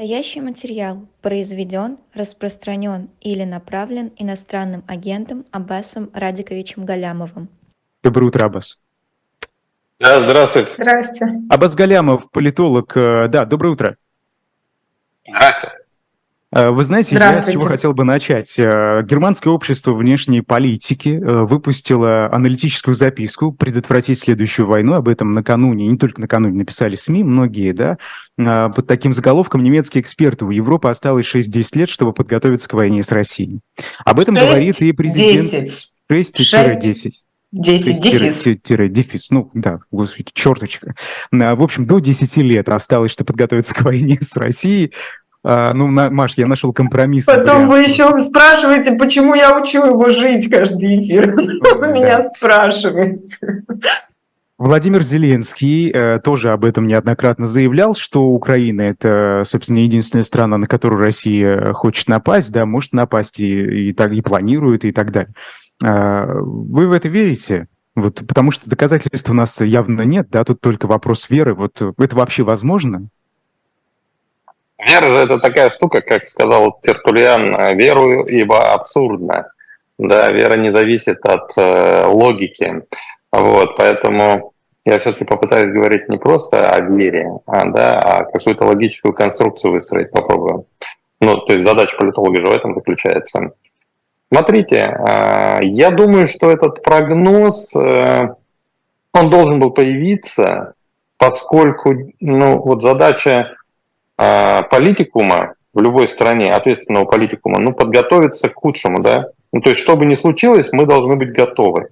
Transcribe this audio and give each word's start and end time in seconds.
Настоящий 0.00 0.40
материал 0.40 1.08
произведен, 1.22 1.98
распространен 2.14 3.10
или 3.20 3.42
направлен 3.42 4.12
иностранным 4.16 4.84
агентом 4.86 5.44
Аббасом 5.50 6.08
Радиковичем 6.14 6.84
Галямовым. 6.84 7.48
Доброе 8.04 8.26
утро, 8.26 8.46
Аббас. 8.46 8.78
Да, 9.98 10.24
здравствуйте. 10.24 10.70
Здрасте. 10.74 11.26
Аббас 11.50 11.74
Галямов, 11.74 12.30
политолог. 12.30 12.96
Э, 12.96 13.26
да, 13.26 13.44
доброе 13.44 13.70
утро. 13.70 13.96
Здравствуйте. 15.26 15.77
Э, 16.50 16.70
вы 16.70 16.84
знаете, 16.84 17.16
я 17.16 17.40
с 17.40 17.50
чего 17.50 17.64
хотел 17.64 17.92
бы 17.92 18.04
начать. 18.04 18.58
Э, 18.58 19.02
Германское 19.04 19.52
общество 19.52 19.92
внешней 19.92 20.40
политики 20.40 21.10
э, 21.10 21.42
выпустило 21.44 22.32
аналитическую 22.32 22.94
записку 22.94 23.52
«Предотвратить 23.52 24.18
следующую 24.18 24.66
войну». 24.66 24.94
Об 24.94 25.08
этом 25.08 25.34
накануне, 25.34 25.86
не 25.86 25.98
только 25.98 26.20
накануне, 26.20 26.56
написали 26.56 26.96
СМИ, 26.96 27.24
многие, 27.24 27.72
да. 27.72 27.98
Под 28.36 28.86
таким 28.86 29.12
заголовком 29.12 29.62
немецкие 29.62 30.00
эксперты. 30.00 30.44
У 30.44 30.50
Европы 30.50 30.88
осталось 30.88 31.26
6-10 31.26 31.66
лет, 31.74 31.88
чтобы 31.88 32.12
подготовиться 32.12 32.68
к 32.68 32.72
войне 32.72 33.02
с 33.02 33.10
Россией. 33.10 33.60
Об 34.04 34.20
этом 34.20 34.36
6, 34.36 34.46
говорит 34.46 34.80
и 34.80 34.92
президент... 34.92 35.50
10. 36.08 36.54
6-10. 36.54 37.10
10, 37.50 38.00
дефис. 38.02 38.60
Тире, 38.62 38.88
дефис, 38.88 39.30
ну 39.30 39.50
да, 39.54 39.80
господи, 39.90 40.26
черточка. 40.34 40.94
В 41.32 41.62
общем, 41.62 41.86
до 41.86 41.98
10 41.98 42.36
лет 42.38 42.68
осталось, 42.68 43.10
чтобы 43.10 43.28
подготовиться 43.28 43.74
к 43.74 43.82
войне 43.82 44.18
с 44.20 44.36
Россией. 44.36 44.92
А, 45.44 45.72
ну, 45.72 45.88
на, 45.88 46.10
Маш, 46.10 46.34
я 46.36 46.46
нашел 46.46 46.72
компромисс. 46.72 47.24
Потом 47.24 47.68
вариант. 47.68 47.70
вы 47.70 47.82
еще 47.82 48.18
спрашиваете, 48.18 48.92
почему 48.92 49.34
я 49.34 49.56
учу 49.56 49.84
его 49.84 50.10
жить 50.10 50.50
каждый 50.50 51.00
эфир. 51.00 51.34
Вы 51.34 51.92
меня 51.92 52.22
спрашиваете. 52.22 53.36
Владимир 54.58 55.02
Зеленский 55.02 55.88
э, 55.90 56.18
тоже 56.18 56.50
об 56.50 56.64
этом 56.64 56.88
неоднократно 56.88 57.46
заявлял, 57.46 57.94
что 57.94 58.24
Украина 58.24 58.82
это, 58.82 59.44
собственно, 59.46 59.78
единственная 59.78 60.24
страна, 60.24 60.58
на 60.58 60.66
которую 60.66 61.00
Россия 61.00 61.72
хочет 61.74 62.08
напасть, 62.08 62.50
да, 62.50 62.66
может 62.66 62.92
напасть 62.92 63.38
и, 63.38 63.90
и, 63.90 63.92
так, 63.92 64.10
и 64.10 64.20
планирует, 64.20 64.84
и 64.84 64.90
так 64.90 65.12
далее. 65.12 65.32
Э, 65.84 66.40
вы 66.40 66.88
в 66.88 66.92
это 66.92 67.06
верите? 67.06 67.68
Вот, 67.94 68.26
потому 68.26 68.50
что 68.50 68.68
доказательств 68.68 69.30
у 69.30 69.34
нас 69.34 69.60
явно 69.60 70.02
нет, 70.02 70.28
да, 70.30 70.42
тут 70.42 70.60
только 70.60 70.88
вопрос 70.88 71.30
веры. 71.30 71.54
Вот 71.54 71.80
это 71.80 72.16
вообще 72.16 72.42
возможно? 72.42 73.08
Вера 74.78 75.10
же 75.10 75.16
это 75.16 75.38
такая 75.38 75.70
штука, 75.70 76.00
как 76.02 76.26
сказал 76.26 76.78
Тертулиан, 76.82 77.76
верую, 77.76 78.26
ибо 78.26 78.72
абсурдно. 78.72 79.50
Да, 79.98 80.30
вера 80.30 80.56
не 80.56 80.72
зависит 80.72 81.24
от 81.26 81.50
э, 81.56 82.04
логики. 82.06 82.82
Вот, 83.32 83.76
поэтому 83.76 84.52
я 84.84 84.98
все-таки 85.00 85.24
попытаюсь 85.24 85.72
говорить 85.72 86.08
не 86.08 86.18
просто 86.18 86.70
о 86.70 86.80
вере, 86.80 87.32
а, 87.46 87.66
да, 87.66 87.98
а 87.98 88.24
какую-то 88.24 88.64
логическую 88.64 89.12
конструкцию 89.12 89.72
выстроить 89.72 90.12
попробую. 90.12 90.66
Ну, 91.20 91.36
то 91.40 91.52
есть 91.52 91.66
задача 91.66 91.96
политолога 91.96 92.40
же 92.40 92.46
в 92.46 92.56
этом 92.56 92.74
заключается. 92.74 93.52
Смотрите, 94.32 94.76
э, 94.76 95.58
я 95.62 95.90
думаю, 95.90 96.28
что 96.28 96.50
этот 96.50 96.82
прогноз, 96.84 97.74
э, 97.74 98.34
он 99.12 99.30
должен 99.30 99.58
был 99.58 99.72
появиться, 99.72 100.74
поскольку, 101.16 102.12
ну, 102.20 102.58
вот 102.60 102.82
задача 102.82 103.56
политикума 104.18 105.54
в 105.72 105.80
любой 105.80 106.08
стране, 106.08 106.50
ответственного 106.50 107.04
политикума, 107.04 107.60
ну, 107.60 107.72
подготовиться 107.72 108.48
к 108.48 108.54
худшему, 108.56 109.00
да. 109.00 109.28
Ну, 109.52 109.60
то 109.60 109.70
есть, 109.70 109.80
что 109.80 109.96
бы 109.96 110.06
ни 110.06 110.14
случилось, 110.14 110.68
мы 110.72 110.86
должны 110.86 111.16
быть 111.16 111.32
готовы. 111.32 111.88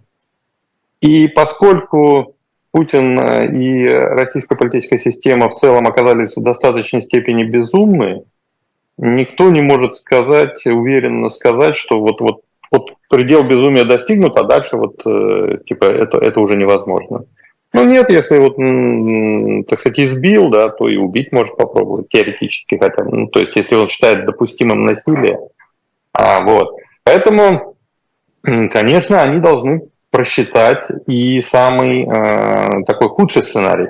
И 1.01 1.29
поскольку 1.29 2.35
Путин 2.77 3.19
э, 3.19 3.47
и 3.47 3.87
российская 3.89 4.57
политическая 4.57 4.99
система 4.99 5.49
в 5.49 5.55
целом 5.55 5.87
оказались 5.87 6.37
в 6.37 6.43
достаточной 6.43 7.01
степени 7.01 7.45
безумны, 7.45 8.25
никто 8.99 9.51
не 9.51 9.63
может 9.63 9.95
сказать, 9.95 10.67
уверенно 10.67 11.29
сказать, 11.29 11.77
что 11.77 12.01
вот, 12.01 12.21
вот, 12.21 12.43
вот 12.71 12.91
предел 13.09 13.45
безумия 13.45 13.85
достигнут, 13.85 14.37
а 14.37 14.45
дальше 14.45 14.77
вот 14.77 15.01
э, 15.07 15.59
типа 15.67 15.85
это, 15.85 16.19
это 16.19 16.41
уже 16.41 16.57
невозможно. 16.57 17.25
Ну 17.77 17.85
нет, 17.85 18.09
если 18.09 18.39
вот, 18.39 18.57
так 19.69 19.79
сказать, 19.79 20.01
избил, 20.01 20.49
да, 20.49 20.71
то 20.71 20.89
и 20.89 20.97
убить 20.97 21.31
может 21.31 21.59
попробовать, 21.59 22.09
теоретически 22.09 22.79
хотя 22.81 23.05
бы. 23.05 23.15
Ну, 23.15 23.27
то 23.27 23.39
есть, 23.39 23.55
если 23.55 23.75
он 23.75 23.87
считает 23.89 24.25
допустимым 24.25 24.87
насилие. 24.87 25.39
А, 26.15 26.41
вот. 26.43 26.75
Поэтому, 27.05 27.77
конечно, 28.43 29.21
они 29.21 29.41
должны 29.41 29.83
просчитать 30.11 30.89
и 31.07 31.43
самый 31.43 32.07
э, 32.07 32.85
такой 32.87 33.11
худший 33.11 33.43
сценарий. 33.43 33.89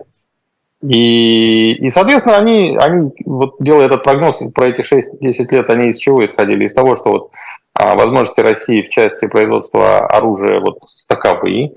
И, 0.82 1.74
и 1.74 1.88
соответственно, 1.90 2.38
они, 2.38 2.76
они, 2.76 3.12
вот 3.24 3.54
делая 3.60 3.86
этот 3.86 4.02
прогноз 4.02 4.42
про 4.52 4.70
эти 4.70 4.80
6-10 4.80 5.46
лет, 5.52 5.70
они 5.70 5.90
из 5.90 5.98
чего 5.98 6.26
исходили? 6.26 6.66
Из 6.66 6.74
того, 6.74 6.96
что 6.96 7.10
вот 7.10 7.30
а, 7.74 7.94
возможности 7.94 8.40
России 8.40 8.82
в 8.82 8.88
части 8.88 9.28
производства 9.28 10.08
оружия 10.08 10.58
вот 10.58 10.80
таковы, 11.06 11.70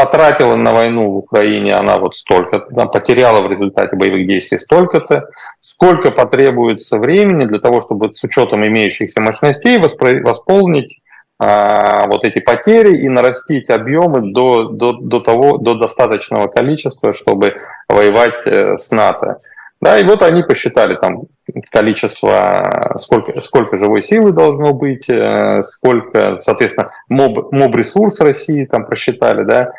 потратила 0.00 0.56
на 0.56 0.72
войну 0.72 1.10
в 1.10 1.16
Украине 1.18 1.74
она 1.74 1.98
вот 1.98 2.16
столько-то, 2.16 2.68
она 2.70 2.86
потеряла 2.86 3.46
в 3.46 3.50
результате 3.50 3.96
боевых 3.96 4.26
действий 4.26 4.58
столько-то, 4.58 5.28
сколько 5.60 6.10
потребуется 6.10 6.96
времени 6.96 7.44
для 7.44 7.58
того, 7.58 7.82
чтобы 7.82 8.14
с 8.14 8.24
учетом 8.24 8.64
имеющихся 8.64 9.20
мощностей 9.20 9.78
восполнить 9.78 11.00
а, 11.38 12.06
вот 12.06 12.24
эти 12.24 12.40
потери 12.40 12.96
и 12.98 13.08
нарастить 13.08 13.68
объемы 13.68 14.32
до, 14.32 14.68
до, 14.70 14.92
до, 14.92 15.20
того, 15.20 15.58
до 15.58 15.74
достаточного 15.74 16.48
количества, 16.48 17.12
чтобы 17.12 17.54
воевать 17.88 18.46
э, 18.46 18.76
с 18.76 18.90
НАТО. 18.90 19.36
Да, 19.80 19.98
и 19.98 20.04
вот 20.04 20.22
они 20.22 20.42
посчитали 20.42 20.96
там 20.96 21.22
количество, 21.70 22.96
сколько, 22.98 23.40
сколько 23.40 23.78
живой 23.78 24.02
силы 24.02 24.32
должно 24.32 24.74
быть, 24.74 25.08
э, 25.08 25.62
сколько, 25.62 26.38
соответственно, 26.40 26.90
моб, 27.08 27.50
моб 27.52 27.74
ресурс 27.74 28.20
России 28.20 28.66
там 28.66 28.84
просчитали, 28.84 29.44
да, 29.44 29.72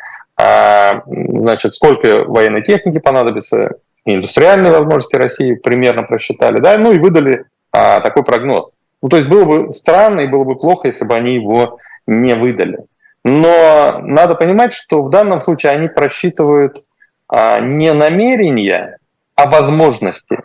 значит, 1.06 1.74
сколько 1.74 2.24
военной 2.24 2.62
техники 2.62 2.98
понадобится, 2.98 3.76
индустриальные 4.04 4.72
возможности 4.72 5.16
России 5.16 5.54
примерно 5.54 6.02
просчитали, 6.02 6.58
да, 6.58 6.76
ну 6.78 6.92
и 6.92 6.98
выдали 6.98 7.44
а, 7.70 8.00
такой 8.00 8.24
прогноз. 8.24 8.74
Ну, 9.00 9.08
то 9.08 9.16
есть 9.16 9.28
было 9.28 9.44
бы 9.44 9.72
странно 9.72 10.20
и 10.20 10.28
было 10.28 10.44
бы 10.44 10.56
плохо, 10.56 10.88
если 10.88 11.04
бы 11.04 11.14
они 11.14 11.34
его 11.34 11.78
не 12.06 12.34
выдали. 12.34 12.78
Но 13.24 14.00
надо 14.02 14.34
понимать, 14.34 14.72
что 14.72 15.02
в 15.02 15.10
данном 15.10 15.40
случае 15.40 15.72
они 15.72 15.88
просчитывают 15.88 16.84
а, 17.28 17.60
не 17.60 17.92
намерения, 17.92 18.98
а 19.34 19.48
возможности. 19.48 20.38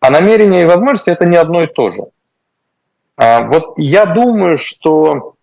А 0.00 0.10
намерения 0.10 0.62
и 0.62 0.66
возможности 0.66 1.10
это 1.10 1.26
не 1.26 1.36
одно 1.36 1.62
и 1.62 1.66
то 1.66 1.90
же. 1.90 2.02
А, 3.16 3.42
вот 3.42 3.74
я 3.76 4.06
думаю, 4.06 4.56
что 4.58 5.34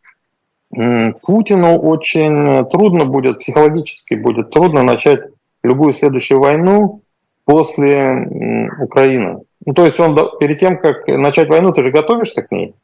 Путину 1.26 1.78
очень 1.78 2.66
трудно 2.70 3.06
будет, 3.06 3.40
психологически 3.40 4.16
будет 4.16 4.50
трудно 4.50 4.84
начать 4.84 5.22
любую 5.64 5.94
следующую 5.94 6.40
войну 6.40 7.02
после 7.46 8.70
Украины. 8.82 9.42
Ну, 9.66 9.74
то 9.74 9.86
есть 9.86 10.00
он 10.00 10.18
перед 10.40 10.60
тем, 10.60 10.78
как 10.78 11.08
начать 11.08 11.50
войну, 11.50 11.72
ты 11.72 11.84
же 11.84 11.92
готовишься 11.92 12.42
к 12.42 12.52
ней. 12.52 12.76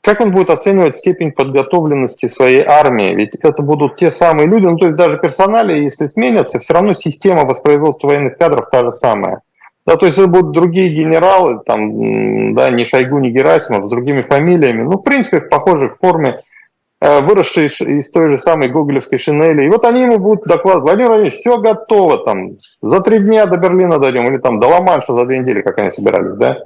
Как 0.00 0.20
он 0.20 0.32
будет 0.32 0.50
оценивать 0.50 0.96
степень 0.96 1.30
подготовленности 1.30 2.26
своей 2.26 2.64
армии? 2.64 3.14
Ведь 3.14 3.36
это 3.36 3.62
будут 3.62 3.96
те 3.96 4.10
самые 4.10 4.48
люди, 4.48 4.64
ну 4.64 4.76
то 4.76 4.86
есть 4.86 4.96
даже 4.96 5.18
персонали, 5.18 5.80
если 5.80 6.06
сменятся, 6.06 6.58
все 6.58 6.74
равно 6.74 6.94
система 6.94 7.44
воспроизводства 7.44 8.08
военных 8.08 8.36
кадров 8.36 8.68
та 8.70 8.80
же 8.80 8.90
самая. 8.90 9.42
Да, 9.86 9.96
то 9.96 10.06
есть 10.06 10.18
это 10.18 10.28
будут 10.28 10.52
другие 10.52 10.88
генералы, 10.88 11.60
там, 11.64 12.54
да, 12.54 12.70
не 12.70 12.84
Шойгу, 12.84 13.18
не 13.18 13.30
Герасимов, 13.30 13.86
с 13.86 13.88
другими 13.88 14.22
фамилиями. 14.22 14.82
Ну, 14.82 14.92
в 14.92 15.02
принципе, 15.02 15.40
в 15.40 15.48
похожей 15.48 15.88
форме 15.88 16.36
Э, 16.36 16.61
выросший 17.02 17.66
из 17.66 18.10
той 18.10 18.28
же 18.30 18.38
самой 18.38 18.68
гоголевской 18.68 19.18
шинели. 19.18 19.66
И 19.66 19.68
вот 19.68 19.84
они 19.84 20.02
ему 20.02 20.18
будут 20.18 20.44
докладывать, 20.44 20.84
Владимир 20.84 21.08
Владимирович, 21.08 21.34
все 21.34 21.58
готово, 21.58 22.18
там, 22.24 22.52
за 22.80 23.00
три 23.00 23.18
дня 23.18 23.46
до 23.46 23.56
Берлина 23.56 23.98
дойдем, 23.98 24.24
или 24.26 24.38
там 24.38 24.60
до 24.60 24.68
Ла-Манша 24.68 25.12
за 25.12 25.24
две 25.24 25.40
недели, 25.40 25.62
как 25.62 25.78
они 25.78 25.90
собирались, 25.90 26.36
да? 26.36 26.58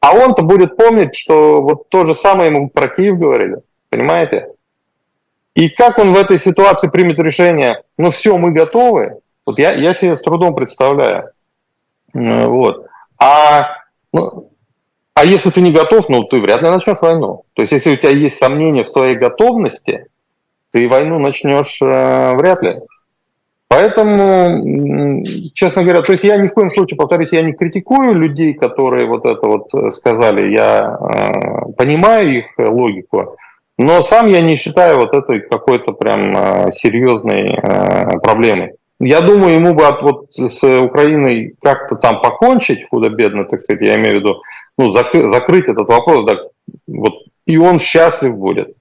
А 0.00 0.14
он-то 0.14 0.42
будет 0.42 0.76
помнить, 0.76 1.16
что 1.16 1.60
вот 1.62 1.88
то 1.88 2.06
же 2.06 2.14
самое 2.14 2.50
ему 2.50 2.70
про 2.70 2.88
Киев 2.88 3.18
говорили, 3.18 3.56
понимаете? 3.90 4.48
И 5.54 5.68
как 5.68 5.98
он 5.98 6.12
в 6.12 6.16
этой 6.16 6.38
ситуации 6.38 6.88
примет 6.88 7.18
решение, 7.18 7.82
ну 7.98 8.10
все, 8.10 8.38
мы 8.38 8.52
готовы, 8.52 9.18
вот 9.44 9.58
я, 9.58 9.72
я 9.72 9.94
себе 9.94 10.16
с 10.16 10.22
трудом 10.22 10.54
представляю. 10.54 11.30
Вот. 12.14 12.86
А 13.18 13.78
ну, 14.12 14.51
а 15.14 15.24
если 15.24 15.50
ты 15.50 15.60
не 15.60 15.72
готов, 15.72 16.08
ну 16.08 16.24
ты 16.24 16.40
вряд 16.40 16.62
ли 16.62 16.68
начнешь 16.68 17.00
войну. 17.00 17.44
То 17.54 17.62
есть 17.62 17.72
если 17.72 17.92
у 17.92 17.96
тебя 17.96 18.10
есть 18.10 18.38
сомнения 18.38 18.82
в 18.82 18.88
своей 18.88 19.16
готовности, 19.16 20.06
ты 20.70 20.88
войну 20.88 21.18
начнешь 21.18 21.80
э, 21.82 22.36
вряд 22.36 22.62
ли. 22.62 22.80
Поэтому, 23.68 25.24
честно 25.54 25.82
говоря, 25.82 26.02
то 26.02 26.12
есть 26.12 26.24
я 26.24 26.36
ни 26.36 26.48
в 26.48 26.52
коем 26.52 26.70
случае, 26.70 26.98
повторюсь, 26.98 27.32
я 27.32 27.40
не 27.40 27.54
критикую 27.54 28.14
людей, 28.14 28.52
которые 28.52 29.06
вот 29.06 29.24
это 29.24 29.46
вот 29.46 29.72
э, 29.74 29.90
сказали, 29.90 30.52
я 30.52 30.98
э, 30.98 31.72
понимаю 31.76 32.38
их 32.38 32.46
логику, 32.58 33.36
но 33.78 34.02
сам 34.02 34.26
я 34.26 34.40
не 34.40 34.56
считаю 34.56 34.98
вот 34.98 35.14
этой 35.14 35.40
какой-то 35.40 35.92
прям 35.92 36.20
э, 36.20 36.72
серьезной 36.72 37.48
э, 37.48 38.18
проблемой. 38.22 38.74
Я 39.04 39.20
думаю, 39.20 39.54
ему 39.54 39.74
бы 39.74 39.86
от, 39.86 40.02
вот 40.02 40.32
с 40.32 40.62
Украиной 40.80 41.54
как-то 41.60 41.96
там 41.96 42.20
покончить 42.20 42.88
худо-бедно, 42.88 43.44
так 43.44 43.60
сказать, 43.60 43.82
я 43.82 43.96
имею 43.96 44.16
в 44.16 44.20
виду, 44.20 44.42
ну, 44.78 44.92
закры, 44.92 45.30
закрыть 45.30 45.68
этот 45.68 45.88
вопрос, 45.88 46.24
да, 46.24 46.38
вот, 46.86 47.14
и 47.46 47.58
он 47.58 47.80
счастлив 47.80 48.36
будет. 48.36 48.76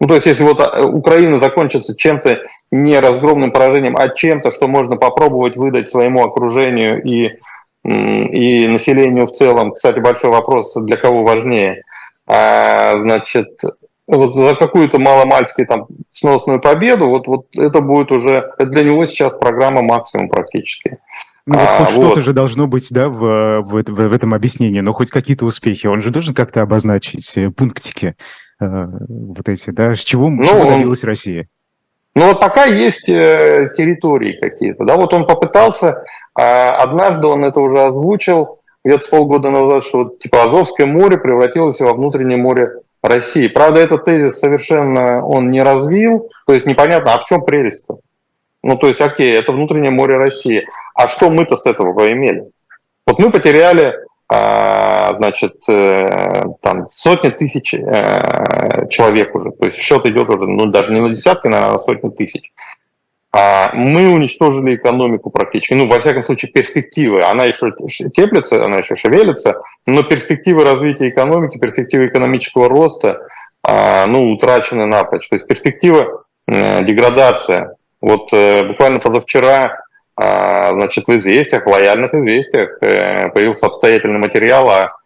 Ну, 0.00 0.08
то 0.08 0.14
есть, 0.14 0.26
если 0.26 0.44
вот 0.44 0.60
э, 0.60 0.82
Украина 0.82 1.38
закончится 1.38 1.94
чем-то 1.94 2.40
не 2.70 2.98
разгромным 2.98 3.52
поражением, 3.52 3.98
а 3.98 4.08
чем-то, 4.08 4.50
что 4.50 4.66
можно 4.66 4.96
попробовать 4.96 5.56
выдать 5.56 5.90
своему 5.90 6.24
окружению 6.24 7.02
и, 7.02 7.38
и 7.84 8.66
населению 8.66 9.26
в 9.26 9.32
целом, 9.32 9.72
кстати, 9.72 9.98
большой 9.98 10.30
вопрос, 10.30 10.72
для 10.74 10.96
кого 10.96 11.22
важнее, 11.22 11.82
а, 12.26 12.96
значит, 12.96 13.60
вот 14.16 14.34
за 14.34 14.54
какую-то 14.54 14.98
маломальски 14.98 15.64
там 15.64 15.86
сносную 16.10 16.60
победу, 16.60 17.08
вот, 17.08 17.26
вот 17.28 17.46
это 17.54 17.80
будет 17.80 18.10
уже, 18.10 18.52
это 18.58 18.66
для 18.66 18.82
него 18.84 19.06
сейчас 19.06 19.34
программа 19.34 19.82
максимум 19.82 20.28
практически. 20.28 20.98
Ну, 21.46 21.58
вот 21.58 21.68
а, 21.68 21.84
хоть 21.84 21.94
вот. 21.94 22.04
что-то 22.06 22.20
же 22.20 22.32
должно 22.32 22.66
быть, 22.66 22.88
да, 22.90 23.08
в, 23.08 23.62
в, 23.62 23.82
в, 23.82 24.12
этом 24.12 24.34
объяснении, 24.34 24.80
но 24.80 24.92
хоть 24.92 25.10
какие-то 25.10 25.46
успехи. 25.46 25.86
Он 25.86 26.02
же 26.02 26.10
должен 26.10 26.34
как-то 26.34 26.62
обозначить 26.62 27.36
э, 27.36 27.50
пунктики 27.50 28.14
э, 28.60 28.86
вот 29.08 29.48
эти, 29.48 29.70
да, 29.70 29.94
с 29.94 30.00
чего, 30.00 30.28
ну, 30.28 30.44
чего 30.44 30.70
добилась 30.70 31.04
Россия. 31.04 31.48
Ну, 32.14 32.26
вот 32.26 32.40
пока 32.40 32.64
есть 32.64 33.08
э, 33.08 33.72
территории 33.76 34.38
какие-то, 34.40 34.84
да, 34.84 34.96
вот 34.96 35.14
он 35.14 35.26
попытался, 35.26 36.04
э, 36.38 36.42
однажды 36.42 37.26
он 37.26 37.44
это 37.44 37.60
уже 37.60 37.80
озвучил, 37.80 38.60
где-то 38.84 39.04
с 39.04 39.08
полгода 39.08 39.50
назад, 39.50 39.84
что 39.84 39.98
вот, 39.98 40.18
типа 40.18 40.44
Азовское 40.44 40.86
море 40.86 41.18
превратилось 41.18 41.80
во 41.80 41.94
внутреннее 41.94 42.38
море 42.38 42.72
России. 43.02 43.48
Правда, 43.48 43.80
этот 43.80 44.04
тезис 44.04 44.38
совершенно 44.38 45.24
он 45.24 45.50
не 45.50 45.62
развил, 45.62 46.28
то 46.46 46.52
есть 46.52 46.66
непонятно, 46.66 47.14
а 47.14 47.18
в 47.18 47.26
чем 47.26 47.44
прелесть-то? 47.44 47.98
Ну, 48.62 48.76
то 48.76 48.88
есть, 48.88 49.00
окей, 49.00 49.36
это 49.36 49.52
внутреннее 49.52 49.90
море 49.90 50.18
России. 50.18 50.66
А 50.94 51.08
что 51.08 51.30
мы-то 51.30 51.56
с 51.56 51.66
этого 51.66 51.94
поимели? 51.94 52.50
Вот 53.06 53.18
мы 53.18 53.30
потеряли, 53.30 53.94
а, 54.28 55.14
значит, 55.16 55.56
э, 55.68 56.44
там 56.60 56.86
сотни 56.88 57.30
тысяч 57.30 57.74
э, 57.74 58.86
человек 58.90 59.34
уже. 59.34 59.50
То 59.50 59.66
есть 59.66 59.78
счет 59.78 60.04
идет 60.06 60.28
уже, 60.28 60.46
ну, 60.46 60.66
даже 60.66 60.92
не 60.92 61.00
на 61.00 61.08
десятки, 61.08 61.46
а 61.46 61.50
на 61.50 61.78
сотни 61.78 62.10
тысяч. 62.10 62.52
А 63.32 63.72
мы 63.74 64.10
уничтожили 64.10 64.74
экономику 64.74 65.30
практически. 65.30 65.74
Ну, 65.74 65.86
во 65.86 66.00
всяком 66.00 66.24
случае, 66.24 66.50
перспективы. 66.50 67.22
Она 67.22 67.44
еще 67.44 67.72
теплится, 68.12 68.64
она 68.64 68.78
еще 68.78 68.96
шевелится, 68.96 69.60
но 69.86 70.02
перспективы 70.02 70.64
развития 70.64 71.10
экономики, 71.10 71.58
перспективы 71.58 72.06
экономического 72.06 72.68
роста, 72.68 73.20
а, 73.62 74.06
ну, 74.06 74.32
утрачены 74.32 74.84
напрочь. 74.86 75.28
То 75.28 75.36
есть 75.36 75.46
перспектива 75.46 76.22
э, 76.48 76.82
деградация. 76.84 77.76
Вот 78.00 78.32
э, 78.32 78.64
буквально 78.64 78.98
позавчера 78.98 79.78
а, 80.16 80.72
значит, 80.72 81.06
в 81.06 81.16
известиях, 81.16 81.64
в 81.64 81.68
лояльных 81.68 82.12
известиях 82.14 82.82
э, 82.82 83.28
появился 83.30 83.66
обстоятельный 83.66 84.18
материал 84.18 84.68
о 84.68 84.96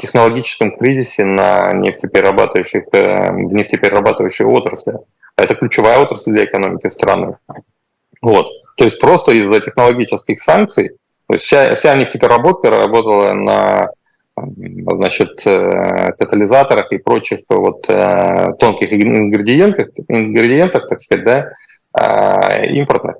технологическом 0.00 0.76
кризисе 0.76 1.24
на 1.24 1.72
нефтеперерабатывающих, 1.72 2.86
в 2.90 3.54
нефтеперерабатывающей 3.54 4.44
отрасли. 4.44 4.94
Это 5.40 5.54
ключевая 5.54 5.98
отрасль 5.98 6.32
для 6.32 6.44
экономики 6.44 6.88
страны. 6.88 7.36
Вот. 8.22 8.48
То 8.76 8.84
есть 8.84 9.00
просто 9.00 9.32
из-за 9.32 9.60
технологических 9.60 10.40
санкций, 10.40 10.90
то 11.26 11.34
есть 11.34 11.44
вся, 11.44 11.74
вся 11.74 11.94
нефтепереработка 11.94 12.70
работала 12.70 13.32
на 13.32 13.90
значит, 14.36 15.46
э, 15.46 16.12
катализаторах 16.18 16.92
и 16.92 16.98
прочих 16.98 17.40
вот 17.48 17.84
э, 17.88 18.52
тонких 18.58 18.92
ингредиентах, 18.92 19.88
ингредиентах, 20.08 20.88
так 20.88 21.00
сказать, 21.00 21.24
да, 21.24 21.50
э, 21.98 22.72
импортных. 22.72 23.16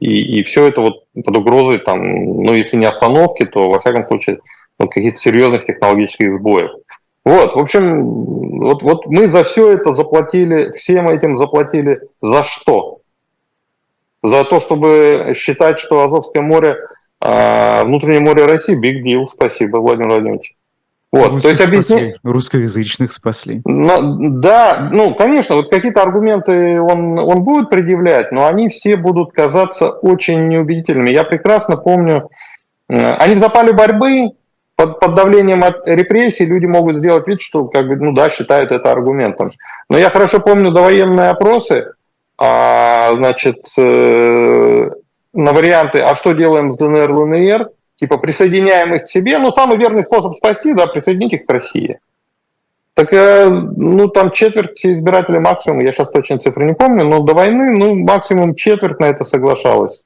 И, 0.00 0.38
и 0.38 0.42
все 0.44 0.68
это 0.68 0.80
вот 0.80 1.04
под 1.14 1.36
угрозой, 1.36 1.78
там, 1.78 2.42
ну, 2.42 2.52
если 2.52 2.76
не 2.76 2.86
остановки, 2.86 3.44
то, 3.44 3.68
во 3.68 3.78
всяком 3.80 4.06
случае, 4.06 4.38
ну, 4.78 4.88
каких-то 4.88 5.18
серьезных 5.18 5.66
технологических 5.66 6.30
сбоев. 6.32 6.70
Вот, 7.28 7.56
в 7.56 7.58
общем, 7.58 8.04
вот, 8.58 8.82
вот 8.82 9.06
мы 9.06 9.28
за 9.28 9.44
все 9.44 9.72
это 9.72 9.92
заплатили, 9.92 10.72
всем 10.72 11.10
этим 11.10 11.36
заплатили 11.36 12.00
за 12.22 12.42
что? 12.42 13.00
За 14.22 14.44
то, 14.44 14.60
чтобы 14.60 15.34
считать, 15.36 15.78
что 15.78 16.04
Азовское 16.04 16.42
море, 16.42 16.78
э, 17.20 17.84
внутреннее 17.84 18.20
море 18.20 18.46
России, 18.46 18.80
big 18.80 19.04
deal, 19.04 19.26
спасибо, 19.26 19.76
Владимир 19.76 20.08
Владимирович. 20.08 20.54
Вот, 21.12 21.32
Русских 21.32 21.42
то 21.42 21.48
есть 21.50 21.60
объяснить... 21.60 22.16
Русскоязычных 22.22 23.12
спасли. 23.12 23.60
Но, 23.66 24.16
да, 24.18 24.88
ну, 24.90 25.14
конечно, 25.14 25.56
вот 25.56 25.68
какие-то 25.68 26.00
аргументы 26.00 26.80
он, 26.80 27.18
он 27.18 27.44
будет 27.44 27.68
предъявлять, 27.68 28.32
но 28.32 28.46
они 28.46 28.70
все 28.70 28.96
будут 28.96 29.32
казаться 29.32 29.90
очень 29.90 30.48
неубедительными. 30.48 31.10
Я 31.10 31.24
прекрасно 31.24 31.76
помню, 31.76 32.30
э, 32.88 32.94
они 32.94 33.34
в 33.34 33.38
запале 33.38 33.74
борьбы 33.74 34.30
под, 34.78 35.00
под 35.00 35.14
давлением 35.16 35.64
от 35.64 35.88
репрессий 35.88 36.46
люди 36.46 36.66
могут 36.66 36.96
сделать 36.96 37.26
вид, 37.26 37.40
что 37.40 37.64
как 37.64 37.88
бы, 37.88 37.96
ну 37.96 38.12
да, 38.12 38.30
считают 38.30 38.70
это 38.70 38.92
аргументом. 38.92 39.50
Но 39.90 39.98
я 39.98 40.08
хорошо 40.08 40.38
помню 40.38 40.70
довоенные 40.70 41.30
опросы, 41.30 41.94
а, 42.38 43.12
значит, 43.14 43.58
э, 43.76 44.90
на 45.32 45.52
варианты, 45.52 45.98
а 45.98 46.14
что 46.14 46.32
делаем 46.32 46.70
с 46.70 46.78
ДНР, 46.78 47.10
ЛНР, 47.10 47.70
типа 47.96 48.18
присоединяем 48.18 48.94
их 48.94 49.06
к 49.06 49.08
себе, 49.08 49.38
ну 49.38 49.50
самый 49.50 49.78
верный 49.78 50.04
способ 50.04 50.34
спасти, 50.36 50.72
да, 50.72 50.86
присоединить 50.86 51.32
их 51.32 51.46
к 51.46 51.52
России. 51.52 51.98
Так, 52.94 53.12
э, 53.12 53.48
ну, 53.48 54.06
там 54.06 54.30
четверть 54.30 54.86
избирателей 54.86 55.40
максимум, 55.40 55.80
я 55.80 55.90
сейчас 55.90 56.08
точно 56.10 56.38
цифры 56.38 56.64
не 56.64 56.74
помню, 56.74 57.04
но 57.04 57.18
до 57.18 57.34
войны, 57.34 57.74
ну, 57.76 57.96
максимум 57.96 58.54
четверть 58.54 59.00
на 59.00 59.06
это 59.06 59.24
соглашалась. 59.24 60.04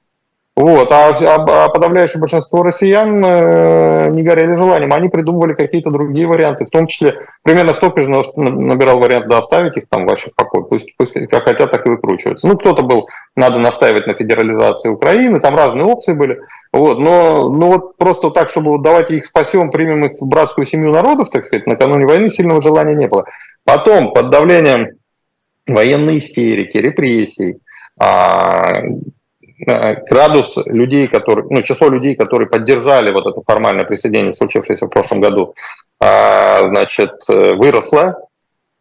Вот. 0.54 0.92
А, 0.92 1.08
а, 1.08 1.64
а 1.64 1.68
подавляющее 1.70 2.20
большинство 2.20 2.62
россиян 2.62 3.24
э, 3.24 4.10
не 4.10 4.22
горели 4.22 4.54
желанием. 4.54 4.92
Они 4.92 5.08
придумывали 5.08 5.54
какие-то 5.54 5.90
другие 5.90 6.26
варианты. 6.26 6.66
В 6.66 6.70
том 6.70 6.86
числе 6.86 7.20
примерно 7.42 7.72
столько 7.72 8.02
же 8.02 8.10
набирал 8.10 8.98
вариант 8.98 9.28
да, 9.28 9.38
оставить 9.38 9.78
их 9.78 9.88
там 9.88 10.06
вообще 10.06 10.30
в 10.30 10.34
покое. 10.34 10.64
Пусть, 10.64 10.94
пусть 10.98 11.14
как 11.14 11.44
хотят, 11.44 11.70
так 11.70 11.86
и 11.86 11.90
выкручиваются. 11.90 12.46
Ну, 12.46 12.58
кто-то 12.58 12.82
был, 12.82 13.08
надо 13.34 13.58
настаивать 13.58 14.06
на 14.06 14.14
федерализации 14.14 14.90
Украины, 14.90 15.40
там 15.40 15.56
разные 15.56 15.86
опции 15.86 16.12
были. 16.12 16.40
Вот. 16.70 16.98
Но 16.98 17.48
ну, 17.48 17.68
вот 17.68 17.96
просто 17.96 18.28
так, 18.30 18.50
чтобы 18.50 18.72
вот 18.72 18.82
давайте 18.82 19.16
их 19.16 19.24
спасем, 19.24 19.70
примем 19.70 20.04
их 20.04 20.20
в 20.20 20.26
братскую 20.26 20.66
семью 20.66 20.92
народов, 20.92 21.30
так 21.30 21.46
сказать, 21.46 21.66
накануне 21.66 22.06
войны 22.06 22.28
сильного 22.28 22.60
желания 22.60 22.94
не 22.94 23.08
было. 23.08 23.24
Потом, 23.64 24.12
под 24.12 24.28
давлением 24.28 24.88
военной 25.66 26.18
истерики, 26.18 26.76
репрессий, 26.76 27.58
а, 27.98 28.82
градус 29.64 30.56
людей, 30.66 31.06
которые, 31.06 31.46
ну, 31.48 31.62
число 31.62 31.88
людей, 31.88 32.16
которые 32.16 32.48
поддержали 32.48 33.10
вот 33.10 33.26
это 33.26 33.40
формальное 33.42 33.84
присоединение, 33.84 34.32
случившееся 34.32 34.86
в 34.86 34.90
прошлом 34.90 35.20
году, 35.20 35.54
а, 36.00 36.68
значит, 36.68 37.12
э, 37.28 37.54
выросло. 37.54 38.16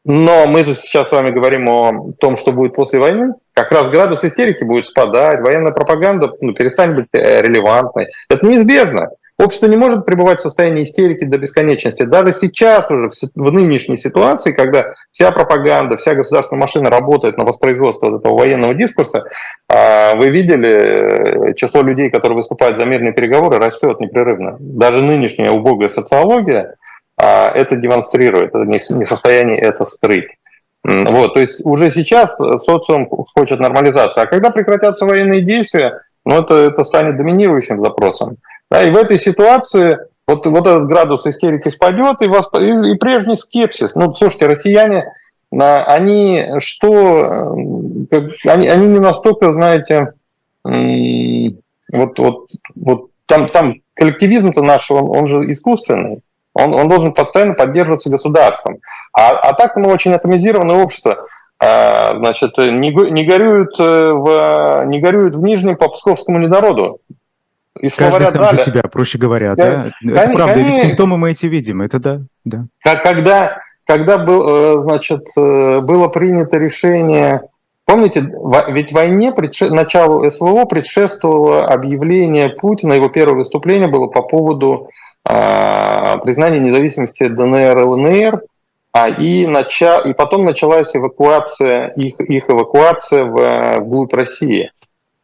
Но 0.03 0.47
мы 0.47 0.63
же 0.63 0.73
сейчас 0.73 1.09
с 1.09 1.11
вами 1.11 1.29
говорим 1.29 1.69
о 1.69 2.13
том, 2.19 2.35
что 2.35 2.51
будет 2.51 2.73
после 2.73 2.99
войны. 2.99 3.35
Как 3.53 3.71
раз 3.71 3.91
градус 3.91 4.23
истерики 4.23 4.63
будет 4.63 4.87
спадать, 4.87 5.41
военная 5.41 5.73
пропаганда 5.73 6.31
ну, 6.41 6.53
перестанет 6.53 6.95
быть 6.95 7.07
э, 7.13 7.41
релевантной. 7.41 8.07
Это 8.29 8.45
неизбежно. 8.45 9.09
Общество 9.41 9.65
не 9.65 9.75
может 9.75 10.05
пребывать 10.05 10.39
в 10.39 10.43
состоянии 10.43 10.83
истерики 10.83 11.25
до 11.25 11.39
бесконечности. 11.39 12.03
Даже 12.03 12.31
сейчас 12.31 12.91
уже, 12.91 13.09
в 13.33 13.51
нынешней 13.51 13.97
ситуации, 13.97 14.51
когда 14.51 14.93
вся 15.11 15.31
пропаганда, 15.31 15.97
вся 15.97 16.13
государственная 16.13 16.61
машина 16.61 16.91
работает 16.91 17.37
на 17.37 17.45
воспроизводство 17.45 18.11
вот 18.11 18.19
этого 18.19 18.37
военного 18.37 18.75
дискурса, 18.75 19.23
а, 19.67 20.13
вы 20.15 20.29
видели, 20.29 21.49
э, 21.49 21.53
число 21.55 21.81
людей, 21.81 22.11
которые 22.11 22.35
выступают 22.35 22.77
за 22.77 22.85
мирные 22.85 23.13
переговоры, 23.13 23.57
растет 23.57 23.99
непрерывно. 23.99 24.57
Даже 24.59 25.03
нынешняя 25.03 25.49
убогая 25.49 25.89
социология 25.89 26.75
а, 27.17 27.51
это 27.53 27.75
демонстрирует, 27.77 28.49
это 28.49 28.59
не 28.59 28.77
в 28.77 29.07
состоянии 29.07 29.57
это 29.57 29.85
скрыть. 29.85 30.29
Вот, 30.83 31.33
то 31.35 31.39
есть 31.39 31.65
уже 31.65 31.91
сейчас 31.91 32.35
социум 32.35 33.07
хочет 33.07 33.59
нормализации. 33.59 34.21
А 34.21 34.25
когда 34.27 34.49
прекратятся 34.51 35.05
военные 35.05 35.41
действия, 35.41 35.99
ну, 36.25 36.41
это, 36.41 36.55
это 36.55 36.83
станет 36.83 37.17
доминирующим 37.17 37.83
запросом. 37.83 38.37
Да, 38.71 38.83
и 38.83 38.89
в 38.89 38.95
этой 38.95 39.19
ситуации 39.19 39.99
вот, 40.25 40.45
вот 40.45 40.65
этот 40.65 40.87
градус 40.87 41.27
истерики 41.27 41.67
спадет, 41.67 42.21
и, 42.21 42.27
вас, 42.27 42.47
и, 42.57 42.93
и 42.93 42.95
прежний 42.95 43.35
скепсис. 43.35 43.95
Ну, 43.95 44.15
слушайте, 44.15 44.47
россияне, 44.47 45.11
они 45.51 46.45
что, 46.59 47.53
они, 48.45 48.67
они 48.69 48.87
не 48.87 48.99
настолько, 48.99 49.51
знаете, 49.51 50.13
вот, 50.63 52.17
вот, 52.17 52.47
вот 52.75 53.09
там, 53.25 53.49
там 53.49 53.75
коллективизм-то 53.95 54.61
наш, 54.61 54.89
он, 54.89 55.09
он 55.09 55.27
же 55.27 55.51
искусственный. 55.51 56.21
Он, 56.53 56.73
он 56.73 56.87
должен 56.87 57.13
постоянно 57.13 57.53
поддерживаться 57.53 58.09
государством. 58.09 58.79
А, 59.13 59.31
а 59.31 59.53
так 59.53 59.75
мы 59.75 59.91
очень 59.91 60.13
атомизированное 60.13 60.83
общество. 60.83 61.25
А, 61.59 62.15
значит, 62.17 62.57
не, 62.57 62.91
не, 63.11 63.25
горюют 63.25 63.79
э, 63.79 63.83
в, 63.83 64.83
не 64.85 64.99
горюют 64.99 65.35
в 65.35 65.43
Нижнем 65.43 65.77
по 65.77 65.89
псковскому 65.89 66.39
недороду. 66.39 66.99
И 67.79 67.89
Каждый 67.89 68.27
сам 68.27 68.55
за 68.55 68.63
себя, 68.63 68.81
проще 68.83 69.17
говоря, 69.17 69.55
да? 69.55 69.91
да? 70.03 70.23
Это 70.23 70.33
правда, 70.33 70.59
ведь 70.59 70.81
симптомы 70.81 71.17
мы 71.17 71.31
эти 71.31 71.45
видим, 71.45 71.81
это 71.81 71.99
да. 71.99 72.21
да. 72.43 72.65
Как, 72.83 73.01
когда, 73.01 73.59
когда 73.85 74.17
был, 74.17 74.79
э, 74.79 74.83
значит, 74.83 75.25
э, 75.37 75.79
было 75.79 76.07
принято 76.09 76.57
решение 76.57 77.41
Помните, 77.91 78.21
ведь 78.69 78.93
войне, 78.93 79.33
началу 79.69 80.29
СВО 80.29 80.63
предшествовало 80.63 81.65
объявление 81.65 82.47
Путина, 82.47 82.93
его 82.93 83.09
первое 83.09 83.35
выступление 83.35 83.89
было 83.89 84.07
по 84.07 84.21
поводу 84.21 84.87
э, 85.27 86.17
признания 86.23 86.59
независимости 86.59 87.27
ДНР 87.27 87.79
и 87.79 87.81
ЛНР, 87.81 88.43
а, 88.93 89.09
и, 89.09 89.45
нача... 89.45 89.99
и 89.99 90.13
потом 90.13 90.45
началась 90.45 90.95
эвакуация, 90.95 91.87
их, 91.97 92.17
их 92.21 92.49
эвакуация 92.49 93.25
в, 93.25 93.79
вглубь 93.79 94.13
России. 94.13 94.69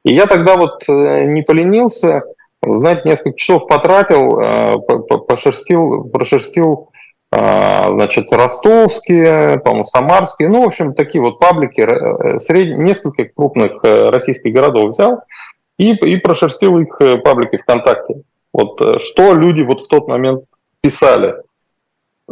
И 0.03 0.13
я 0.13 0.25
тогда 0.25 0.55
вот 0.55 0.83
э, 0.89 1.23
не 1.25 1.43
поленился, 1.43 2.23
знаете, 2.79 3.01
несколько 3.05 3.37
часов 3.37 3.67
потратил, 3.67 4.39
э, 4.39 4.77
пошерстил, 5.27 6.05
прошерстил 6.05 6.89
а, 7.29 7.89
значит, 7.89 8.31
ростовские, 8.31 9.59
по-моему, 9.59 9.83
самарские, 9.83 10.47
ну, 10.47 10.63
в 10.63 10.67
общем, 10.67 10.93
такие 10.93 11.21
вот 11.21 11.39
паблики, 11.39 11.81
э, 11.81 12.39
сред... 12.39 12.77
несколько 12.77 13.25
крупных 13.25 13.83
э, 13.83 14.09
российских 14.09 14.53
городов 14.53 14.91
взял 14.91 15.23
и, 15.77 15.91
и 15.91 16.15
прошерстил 16.17 16.79
их 16.79 16.95
э, 17.01 17.17
паблики 17.17 17.57
ВКонтакте. 17.57 18.21
Вот 18.53 18.81
что 19.01 19.33
люди 19.33 19.61
вот 19.61 19.81
в 19.81 19.87
тот 19.89 20.07
момент 20.07 20.45
писали. 20.79 21.35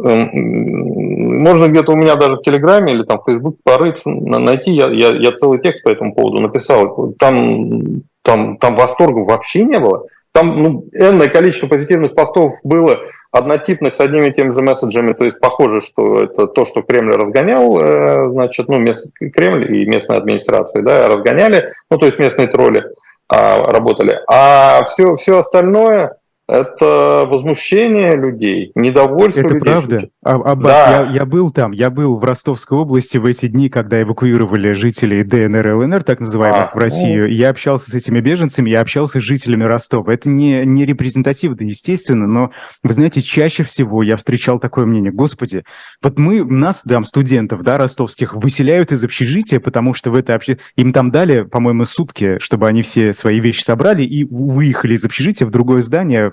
Эм, 0.02 1.42
можно 1.42 1.68
где-то 1.68 1.92
у 1.92 1.96
меня 1.96 2.16
даже 2.16 2.36
в 2.36 2.42
Телеграме 2.42 2.94
или 2.94 3.02
там 3.04 3.20
в 3.20 3.24
Фейсбуке 3.26 3.58
порыться, 3.62 4.10
найти, 4.10 4.70
я, 4.70 4.88
я, 4.88 5.10
я 5.10 5.32
целый 5.32 5.60
текст 5.60 5.84
по 5.84 5.90
этому 5.90 6.14
поводу 6.14 6.40
написал. 6.40 7.12
Там, 7.18 8.02
там, 8.22 8.56
там 8.56 8.74
восторга 8.74 9.18
вообще 9.18 9.64
не 9.64 9.78
было. 9.78 10.06
Там 10.36 10.62
ну, 10.62 10.84
энное 10.92 11.28
количество 11.28 11.66
позитивных 11.66 12.14
постов 12.14 12.52
было 12.62 12.98
однотипных 13.32 13.94
с 13.94 14.00
одними 14.00 14.28
и 14.28 14.34
теми 14.34 14.52
же 14.52 14.60
месседжами, 14.60 15.14
то 15.14 15.24
есть 15.24 15.40
похоже, 15.40 15.80
что 15.80 16.24
это 16.24 16.46
то, 16.46 16.66
что 16.66 16.82
Кремль 16.82 17.14
разгонял, 17.14 17.80
э, 17.80 18.28
значит, 18.32 18.68
ну, 18.68 18.76
мест, 18.78 19.06
Кремль 19.18 19.74
и 19.74 19.86
местная 19.86 20.18
администрация, 20.18 20.82
да, 20.82 21.08
разгоняли, 21.08 21.70
ну, 21.90 21.96
то 21.96 22.04
есть 22.04 22.18
местные 22.18 22.48
тролли 22.48 22.84
а, 23.28 23.72
работали. 23.72 24.20
А 24.28 24.84
все, 24.84 25.16
все 25.16 25.38
остальное, 25.38 26.18
это 26.48 27.26
возмущение 27.28 28.14
людей, 28.14 28.70
недовольство 28.76 29.40
это 29.40 29.54
людей. 29.54 29.60
Это 29.60 29.70
правда? 29.70 30.08
А, 30.22 30.34
Аббас, 30.34 30.72
да. 30.72 31.06
я, 31.06 31.10
я 31.16 31.24
был 31.26 31.50
там, 31.50 31.72
я 31.72 31.90
был 31.90 32.18
в 32.18 32.24
Ростовской 32.24 32.78
области 32.78 33.18
в 33.18 33.26
эти 33.26 33.46
дни, 33.46 33.68
когда 33.68 34.00
эвакуировали 34.00 34.72
жителей 34.72 35.24
ДНР 35.24 35.66
и 35.66 35.72
ЛНР, 35.72 36.04
так 36.04 36.20
называемых, 36.20 36.70
а, 36.72 36.76
в 36.76 36.80
Россию. 36.80 37.24
Ну... 37.24 37.28
Я 37.28 37.50
общался 37.50 37.90
с 37.90 37.94
этими 37.94 38.20
беженцами, 38.20 38.70
я 38.70 38.80
общался 38.80 39.20
с 39.20 39.24
жителями 39.24 39.64
Ростова. 39.64 40.12
Это 40.12 40.28
не, 40.28 40.64
не 40.64 40.86
репрезентативно, 40.86 41.64
естественно, 41.64 42.28
но, 42.28 42.52
вы 42.84 42.92
знаете, 42.92 43.22
чаще 43.22 43.64
всего 43.64 44.04
я 44.04 44.16
встречал 44.16 44.60
такое 44.60 44.86
мнение. 44.86 45.10
Господи, 45.10 45.64
вот 46.00 46.16
мы, 46.16 46.44
нас, 46.44 46.82
там, 46.82 47.04
студентов, 47.04 47.62
да, 47.62 47.76
ростовских, 47.76 48.34
выселяют 48.34 48.92
из 48.92 49.02
общежития, 49.02 49.58
потому 49.58 49.94
что 49.94 50.12
в 50.12 50.14
это 50.14 50.34
обще... 50.34 50.58
им 50.76 50.92
там 50.92 51.10
дали, 51.10 51.42
по-моему, 51.42 51.86
сутки, 51.86 52.38
чтобы 52.38 52.68
они 52.68 52.82
все 52.82 53.12
свои 53.12 53.40
вещи 53.40 53.62
собрали 53.62 54.04
и 54.04 54.22
выехали 54.22 54.94
из 54.94 55.04
общежития 55.04 55.46
в 55.46 55.50
другое 55.50 55.82
здание, 55.82 56.30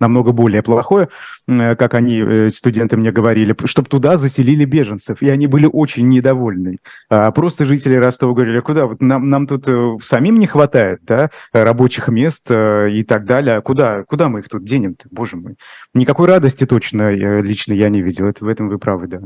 намного 0.00 0.32
более 0.32 0.62
плохое, 0.62 1.08
э, 1.46 1.76
как 1.76 1.94
они, 1.94 2.20
э, 2.20 2.50
студенты 2.50 2.96
мне 2.96 3.12
говорили, 3.12 3.54
чтобы 3.64 3.88
туда 3.88 4.16
заселили 4.16 4.64
беженцев. 4.64 5.22
И 5.22 5.28
они 5.28 5.46
были 5.46 5.68
очень 5.70 6.08
недовольны. 6.08 6.78
А 7.08 7.30
просто 7.32 7.64
жители 7.64 7.94
Ростова 7.94 8.34
говорили, 8.34 8.60
куда? 8.60 8.86
Вот 8.86 9.00
нам, 9.00 9.28
нам 9.30 9.46
тут 9.46 9.68
э, 9.68 9.96
самим 10.02 10.38
не 10.38 10.46
хватает 10.46 11.00
да, 11.02 11.30
рабочих 11.52 12.08
мест 12.08 12.50
и 12.50 13.04
так 13.06 13.24
далее. 13.24 13.60
Куда, 13.62 14.04
куда 14.04 14.28
мы 14.28 14.40
их 14.40 14.48
тут 14.48 14.64
денем 14.64 14.92
-то? 14.92 15.06
Боже 15.10 15.36
мой. 15.36 15.56
Никакой 15.94 16.28
радости 16.28 16.66
точно 16.66 17.12
лично 17.40 17.72
я 17.72 17.88
не 17.88 18.02
видел. 18.02 18.26
Это, 18.26 18.44
в 18.44 18.48
этом 18.48 18.68
вы 18.68 18.78
правы, 18.78 19.06
да. 19.06 19.20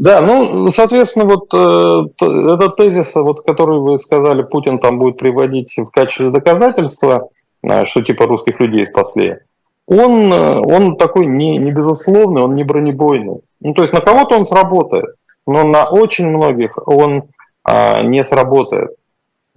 Да, 0.00 0.22
ну, 0.22 0.68
соответственно, 0.72 1.26
вот 1.26 1.52
э, 1.52 2.24
этот 2.54 2.76
тезис, 2.76 3.14
вот, 3.16 3.42
который 3.44 3.80
вы 3.80 3.98
сказали, 3.98 4.42
Путин 4.42 4.78
там 4.78 4.98
будет 4.98 5.18
приводить 5.18 5.74
в 5.76 5.90
качестве 5.90 6.30
доказательства, 6.30 7.28
что 7.84 8.02
типа 8.02 8.26
русских 8.26 8.60
людей 8.60 8.86
спасли, 8.86 9.38
он, 9.90 10.32
э, 10.32 10.60
он 10.60 10.96
такой 10.96 11.26
не, 11.26 11.58
не 11.58 11.72
безусловный, 11.72 12.42
он 12.42 12.54
не 12.54 12.62
бронебойный. 12.62 13.40
Ну, 13.60 13.74
то 13.74 13.82
есть 13.82 13.92
на 13.92 14.00
кого-то 14.00 14.36
он 14.36 14.44
сработает, 14.44 15.16
но 15.48 15.64
на 15.64 15.84
очень 15.84 16.28
многих 16.28 16.78
он 16.86 17.24
а, 17.64 18.00
не 18.00 18.24
сработает. 18.24 18.92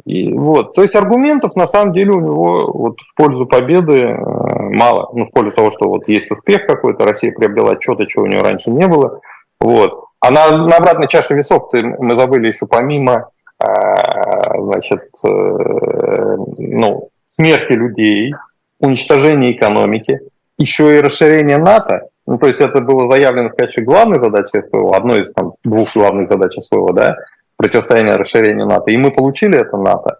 И 0.06 0.34
вот, 0.34 0.74
то 0.74 0.82
есть 0.82 0.96
аргументов 0.96 1.56
на 1.56 1.68
самом 1.68 1.94
деле 1.94 2.12
у 2.12 2.20
него 2.20 2.72
вот 2.74 3.00
в 3.00 3.16
пользу 3.16 3.46
победы 3.46 4.02
э, 4.02 4.16
мало, 4.18 5.12
ну 5.14 5.28
в 5.28 5.32
пользу 5.32 5.56
того, 5.56 5.70
что 5.70 5.88
вот 5.88 6.08
есть 6.08 6.32
успех 6.32 6.66
какой-то, 6.66 7.06
Россия 7.06 7.32
приобрела 7.32 7.80
что-то, 7.80 8.08
чего 8.08 8.26
у 8.26 8.28
нее 8.28 8.42
раньше 8.42 8.72
не 8.72 8.88
было, 8.88 9.22
вот. 9.62 10.06
А 10.20 10.32
на, 10.32 10.58
на 10.58 10.78
обратной 10.78 11.08
чаше 11.08 11.36
весов 11.36 11.70
мы 11.72 12.20
забыли 12.20 12.48
еще 12.48 12.66
помимо, 12.66 13.30
э, 13.64 13.68
значит, 14.60 15.04
ну 15.24 17.10
смерти 17.34 17.74
людей, 17.74 18.34
уничтожение 18.80 19.58
экономики, 19.58 20.20
еще 20.58 20.98
и 20.98 21.02
расширение 21.02 21.58
НАТО. 21.58 22.08
Ну, 22.26 22.38
то 22.38 22.48
есть 22.48 22.62
это 22.62 22.80
было 22.80 23.12
заявлено 23.12 23.50
в 23.50 23.56
качестве 23.56 23.84
главной 23.84 24.20
задачи 24.20 24.62
СВО, 24.62 24.96
одной 24.96 25.24
из 25.24 25.34
там, 25.34 25.54
двух 25.64 25.94
главных 25.94 26.30
задач 26.30 26.56
СВО, 26.60 26.94
да, 26.94 27.18
противостояние 27.58 28.16
расширению 28.16 28.68
НАТО. 28.68 28.92
И 28.92 28.98
мы 28.98 29.12
получили 29.12 29.60
это 29.60 29.78
НАТО. 29.78 30.20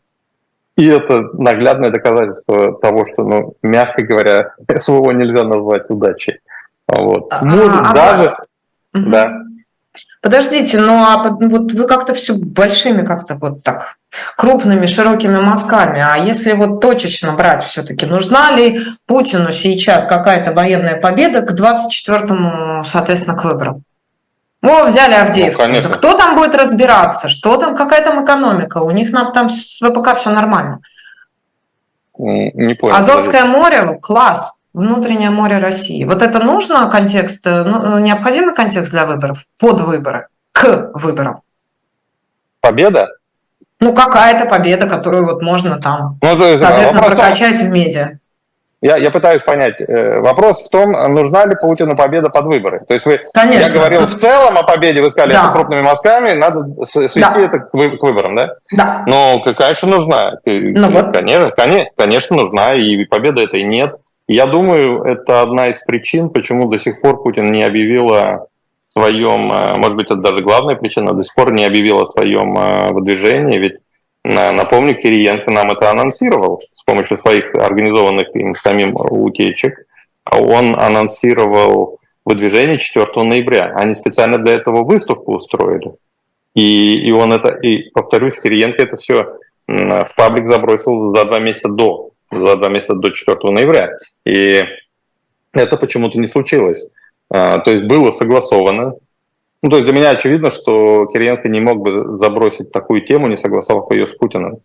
И 0.76 0.88
это 0.88 1.22
наглядное 1.34 1.92
доказательство 1.92 2.78
того, 2.80 3.06
что, 3.14 3.24
ну, 3.24 3.54
мягко 3.62 4.04
говоря, 4.04 4.54
СВО 4.80 5.12
нельзя 5.12 5.44
назвать 5.44 5.90
удачей. 5.90 6.40
Вот. 6.88 7.28
А, 7.30 7.46
Может, 7.46 7.80
а, 7.80 7.94
даже... 7.94 8.24
Вас... 8.24 8.36
Да. 8.94 9.42
Подождите, 10.22 10.80
ну 10.80 10.94
а 10.94 11.24
вот 11.24 11.72
вы 11.72 11.88
как-то 11.88 12.16
все 12.16 12.36
большими, 12.36 13.06
как-то 13.06 13.36
вот 13.36 13.64
так 13.64 13.98
крупными, 14.38 14.86
широкими 14.86 15.40
мазками. 15.40 16.00
А 16.02 16.18
если 16.18 16.54
вот 16.54 16.82
точечно 16.82 17.34
брать 17.34 17.64
все-таки, 17.64 18.06
нужна 18.06 18.52
ли 18.52 18.80
Путину 19.06 19.52
сейчас 19.52 20.06
какая-то 20.06 20.54
военная 20.54 21.00
победа 21.00 21.42
к 21.42 21.52
24-му, 21.52 22.84
соответственно, 22.84 23.38
к 23.38 23.44
выборам? 23.44 23.84
О, 24.62 24.86
взяли 24.86 25.14
Авдеевку. 25.14 25.62
Ну, 25.62 25.68
конечно. 25.68 25.90
Кто 25.90 26.14
там 26.14 26.36
будет 26.36 26.56
разбираться? 26.56 27.28
Что 27.28 27.58
там, 27.58 27.76
какая 27.76 28.04
там 28.04 28.24
экономика? 28.24 28.78
У 28.78 28.92
них 28.92 29.12
там 29.12 29.50
с 29.50 29.82
ВПК 29.82 30.18
все 30.18 30.30
нормально. 30.30 30.80
Не 32.18 32.74
понял. 32.76 32.96
Азовское 32.96 33.44
море, 33.44 34.00
класс 34.02 34.60
внутреннее 34.74 35.30
море 35.30 35.58
России. 35.58 36.04
Вот 36.04 36.22
это 36.22 36.40
нужно 36.40 36.90
контекст, 36.90 37.46
э, 37.46 37.64
ну, 37.64 38.00
необходимый 38.00 38.56
контекст 38.56 38.92
для 38.92 39.06
выборов, 39.06 39.46
под 39.60 39.82
выборы, 39.82 40.28
к 40.52 40.92
выборам? 40.94 41.42
Победа? 42.62 43.10
Ну, 43.84 43.94
какая-то 43.94 44.46
победа, 44.46 44.88
которую 44.88 45.26
вот 45.26 45.42
можно 45.42 45.80
там, 45.80 46.18
ну, 46.22 46.30
есть, 46.38 46.64
соответственно, 46.64 47.04
прокачать 47.04 47.60
в 47.60 47.70
медиа. 47.70 48.20
Я, 48.84 48.98
я 48.98 49.12
пытаюсь 49.12 49.42
понять. 49.42 49.80
Э, 49.80 50.20
вопрос 50.20 50.66
в 50.66 50.70
том, 50.70 50.92
нужна 50.92 51.46
ли 51.46 51.56
Путину 51.56 51.96
победа 51.96 52.30
под 52.30 52.48
выборы. 52.48 52.82
То 52.86 52.94
есть 52.94 53.06
вы, 53.06 53.20
Конечно. 53.34 53.68
я 53.68 53.74
говорил 53.74 54.08
в 54.08 54.16
целом 54.16 54.58
о 54.58 54.64
победе, 54.64 55.02
вы 55.02 55.10
сказали, 55.10 55.32
да. 55.32 55.46
это 55.46 55.54
крупными 55.54 55.82
мазками, 55.82 56.32
надо 56.34 56.66
свести 56.84 57.22
да. 57.22 57.34
это 57.38 57.60
к, 57.60 57.70
к 57.72 58.04
выборам, 58.04 58.36
да? 58.36 58.56
Да. 58.76 59.06
Ну, 59.08 59.42
конечно, 59.58 59.88
нужна. 59.88 60.34
Ну, 60.46 60.92
вот. 60.92 61.14
конечно, 61.14 61.52
конечно, 61.52 61.90
конечно, 61.96 62.36
нужна, 62.36 62.74
и 62.74 63.06
победа 63.06 63.42
этой 63.42 63.64
нет. 63.64 63.96
Я 64.28 64.48
думаю, 64.48 65.04
это 65.04 65.42
одна 65.42 65.70
из 65.70 65.80
причин, 65.80 66.30
почему 66.30 66.70
до 66.70 66.78
сих 66.78 67.00
пор 67.00 67.24
Путин 67.24 67.52
не 67.52 67.64
объявил 67.64 68.14
о 68.14 68.48
своем, 68.98 69.52
э, 69.52 69.78
может 69.78 69.96
быть, 69.96 70.06
это 70.08 70.18
даже 70.18 70.44
главная 70.44 70.76
причина, 70.76 71.14
до 71.14 71.24
сих 71.24 71.34
пор 71.36 71.54
не 71.54 71.66
объявил 71.66 72.02
о 72.02 72.08
своем 72.08 72.58
э, 72.58 72.92
выдвижении, 72.92 73.58
ведь 73.58 73.78
Напомню, 74.26 74.96
Кириенко 74.96 75.52
нам 75.52 75.70
это 75.72 75.92
анонсировал 75.92 76.62
с 76.62 76.82
помощью 76.84 77.20
своих 77.20 77.54
организованных 77.56 78.34
им 78.38 78.56
самим 78.56 78.96
утечек. 78.96 79.86
Он 80.32 80.80
анонсировал 80.80 82.00
выдвижение 82.24 82.78
4 82.78 83.06
ноября. 83.22 83.74
Они 83.76 83.94
специально 83.94 84.38
для 84.38 84.54
этого 84.54 84.86
выставку 84.86 85.36
устроили. 85.36 85.92
И, 86.56 86.94
и 87.06 87.12
он 87.12 87.34
это, 87.34 87.54
и 87.54 87.90
повторюсь, 87.90 88.40
Кириенко 88.42 88.82
это 88.82 88.96
все 88.96 89.40
в 89.68 90.10
паблик 90.16 90.48
забросил 90.48 91.10
за 91.10 91.26
два 91.26 91.40
месяца 91.40 91.68
до 91.68 92.14
за 92.32 92.56
два 92.56 92.70
месяца 92.70 92.96
до 92.96 93.12
4 93.12 93.38
ноября. 93.52 93.92
И 94.26 94.64
это 95.54 95.78
почему-то 95.78 96.20
не 96.20 96.28
случилось. 96.28 96.90
А, 97.34 97.58
то 97.60 97.72
есть 97.72 97.84
было 97.86 98.12
согласовано. 98.12 98.94
Ну, 99.64 99.70
то 99.70 99.78
есть 99.78 99.90
для 99.90 99.98
меня 99.98 100.12
очевидно, 100.12 100.52
что 100.52 101.08
Кириенко 101.08 101.50
не 101.50 101.60
мог 101.60 101.80
бы 101.80 102.16
забросить 102.16 102.72
такую 102.72 103.02
тему, 103.02 103.28
не 103.28 103.38
согласовав 103.38 103.92
ее 103.92 104.08
с 104.08 104.12
Путиным. 104.12 104.60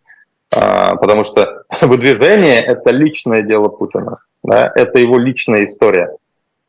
А, 0.50 0.96
потому 0.96 1.24
что 1.24 1.64
выдвижение– 1.80 2.60
это 2.66 2.90
личное 2.90 3.42
дело 3.42 3.68
Путина. 3.68 4.18
Да? 4.42 4.70
Это 4.74 4.98
его 4.98 5.18
личная 5.18 5.66
история. 5.66 6.14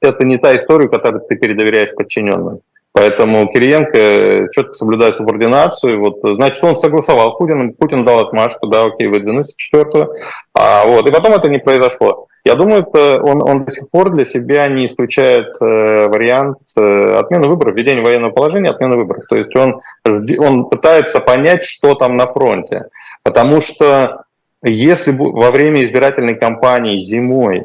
Это 0.02 0.26
не 0.26 0.38
та 0.38 0.56
история, 0.56 0.88
которую 0.88 1.22
ты 1.28 1.36
передоверяешь 1.36 1.94
подчиненным. 1.94 2.62
Поэтому 3.00 3.48
Кириенко 3.48 4.50
четко 4.52 4.74
соблюдает 4.74 5.16
субординацию. 5.16 6.02
Вот, 6.02 6.18
значит, 6.22 6.62
он 6.62 6.76
согласовал 6.76 7.38
Путин, 7.38 7.72
Путин 7.72 8.04
дал 8.04 8.20
отмашку, 8.20 8.68
да, 8.68 8.84
окей, 8.84 9.08
выдвинусь 9.08 9.56
четвертую. 9.56 10.12
А, 10.54 10.84
вот, 10.86 11.08
и 11.08 11.14
потом 11.14 11.34
это 11.34 11.48
не 11.48 11.60
произошло. 11.60 12.28
Я 12.44 12.56
думаю, 12.56 12.82
это 12.82 13.22
он, 13.24 13.42
он 13.42 13.64
до 13.64 13.72
сих 13.72 13.90
пор 13.90 14.10
для 14.10 14.26
себя 14.26 14.68
не 14.68 14.86
исключает 14.86 15.48
э, 15.62 16.08
вариант 16.10 16.58
э, 16.78 17.06
отмены 17.18 17.48
выборов, 17.48 17.74
введения 17.74 18.02
военного 18.02 18.32
положения, 18.32 18.70
отмены 18.70 18.98
выборов. 18.98 19.24
То 19.30 19.38
есть 19.38 19.56
он, 19.56 19.80
он 20.06 20.66
пытается 20.66 21.22
понять, 21.22 21.64
что 21.64 21.96
там 21.96 22.18
на 22.18 22.28
фронте. 22.28 22.88
Потому 23.24 23.62
что 23.62 24.24
если 24.62 25.16
во 25.18 25.52
время 25.52 25.86
избирательной 25.86 26.36
кампании 26.36 27.00
зимой 27.00 27.64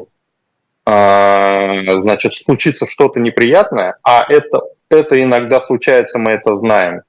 э, 0.85 1.91
значит, 1.91 2.33
случится 2.35 2.85
что-то 2.87 3.19
неприятное, 3.19 3.97
а 4.01 4.25
это, 4.29 4.61
это 4.95 5.21
иногда 5.21 5.61
случается, 5.61 6.19
мы 6.19 6.31
это 6.31 6.55
знаем, 6.55 7.01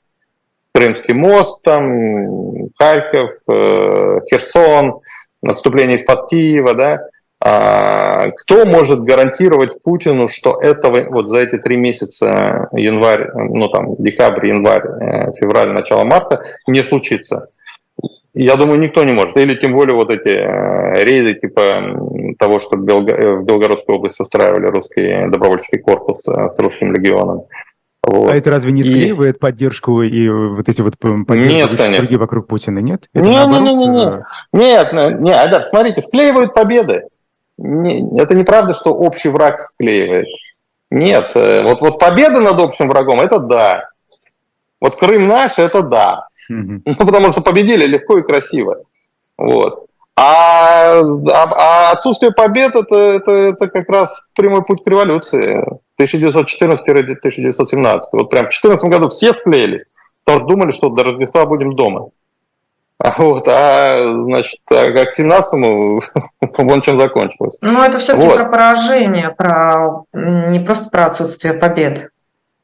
Крымский 0.72 1.14
мост, 1.14 1.62
там, 1.62 2.68
Харьков, 2.78 3.30
э, 3.48 4.20
Херсон, 4.30 5.00
наступление 5.42 5.98
из-под 5.98 6.28
Киева, 6.28 6.74
да, 6.74 7.00
а, 7.38 8.26
кто 8.30 8.64
может 8.64 9.02
гарантировать 9.02 9.82
Путину, 9.82 10.26
что 10.26 10.58
этого 10.60 11.04
вот 11.10 11.30
за 11.30 11.40
эти 11.40 11.58
три 11.58 11.76
месяца, 11.76 12.68
январь, 12.72 13.30
ну 13.34 13.68
там 13.68 13.94
декабрь, 13.98 14.48
январь, 14.48 14.82
э, 14.84 15.32
февраль, 15.38 15.72
начало 15.72 16.04
марта, 16.04 16.42
не 16.66 16.82
случится? 16.82 17.50
Я 18.32 18.56
думаю, 18.56 18.80
никто 18.80 19.04
не 19.04 19.12
может. 19.12 19.36
Или 19.36 19.54
тем 19.54 19.72
более 19.74 19.94
вот 19.94 20.10
эти 20.10 20.28
э, 20.28 21.04
рейды 21.04 21.34
типа 21.34 22.34
того, 22.38 22.58
что 22.58 22.76
в, 22.76 22.84
Белго... 22.84 23.14
в 23.36 23.44
Белгородской 23.44 23.94
области 23.94 24.22
устраивали 24.22 24.66
русский 24.66 25.30
добровольческий 25.30 25.78
корпус 25.78 26.22
с 26.24 26.58
русским 26.58 26.92
легионом. 26.92 27.44
Вот. 28.06 28.30
А 28.30 28.36
это 28.36 28.50
разве 28.50 28.72
не 28.72 28.84
склеивает 28.84 29.36
и... 29.36 29.38
поддержку 29.38 30.02
и 30.02 30.28
вот 30.28 30.68
эти 30.68 30.80
вот 30.80 30.96
поддержки 30.98 32.14
вокруг 32.14 32.46
Путина, 32.46 32.78
нет? 32.78 33.08
Это 33.12 33.24
нет, 33.24 33.48
нет, 33.48 33.60
нет, 33.62 33.76
нет, 33.76 34.22
нет, 34.52 34.92
нет, 34.92 35.20
нет, 35.20 35.36
Айдар, 35.36 35.62
смотрите, 35.62 36.02
склеивают 36.02 36.54
победы 36.54 37.02
не, 37.58 38.20
это 38.20 38.34
неправда, 38.34 38.74
что 38.74 38.92
общий 38.92 39.28
враг 39.28 39.62
склеивает. 39.62 40.26
Нет, 40.90 41.30
э, 41.34 41.62
вот, 41.62 41.80
вот 41.80 41.98
победа 41.98 42.40
над 42.40 42.60
общим 42.60 42.88
врагом– 42.88 43.20
это 43.22 43.38
да. 43.38 43.88
Вот 44.80 44.96
Крым 44.96 45.26
наш– 45.26 45.54
это 45.58 45.82
да. 45.82 46.28
Mm-hmm. 46.50 46.82
Ну, 46.84 46.94
потому 46.94 47.32
что 47.32 47.40
победили 47.40 47.84
легко 47.84 48.18
и 48.18 48.22
красиво. 48.22 48.84
Вот. 49.36 49.85
А, 50.18 50.98
а, 50.98 51.02
а 51.02 51.92
отсутствие 51.92 52.32
побед 52.32 52.74
это, 52.74 52.96
это, 52.96 53.32
это 53.32 53.68
как 53.68 53.86
раз 53.90 54.26
прямой 54.34 54.64
путь 54.64 54.82
к 54.82 54.88
революции 54.88 55.62
1914-1917. 56.00 58.00
Вот 58.12 58.30
прям 58.30 58.46
в 58.46 58.48
2014 58.48 58.88
году 58.88 59.10
все 59.10 59.34
склеились, 59.34 59.92
потому 60.24 60.40
что 60.40 60.48
думали, 60.48 60.72
что 60.72 60.88
до 60.88 61.04
Рождества 61.04 61.44
будем 61.44 61.76
дома. 61.76 62.08
А 62.98 63.14
вот, 63.18 63.46
а, 63.46 63.94
значит, 64.24 64.60
а 64.70 64.90
к 64.90 65.18
17-му 65.18 66.00
вон 66.58 66.80
чем 66.80 66.98
закончилось. 66.98 67.58
Ну, 67.60 67.82
это 67.82 67.98
все-таки 67.98 68.26
вот. 68.26 68.36
про 68.36 68.46
поражение, 68.46 69.34
про 69.36 70.04
не 70.14 70.60
просто 70.60 70.88
про 70.88 71.04
отсутствие 71.06 71.52
побед. 71.52 72.08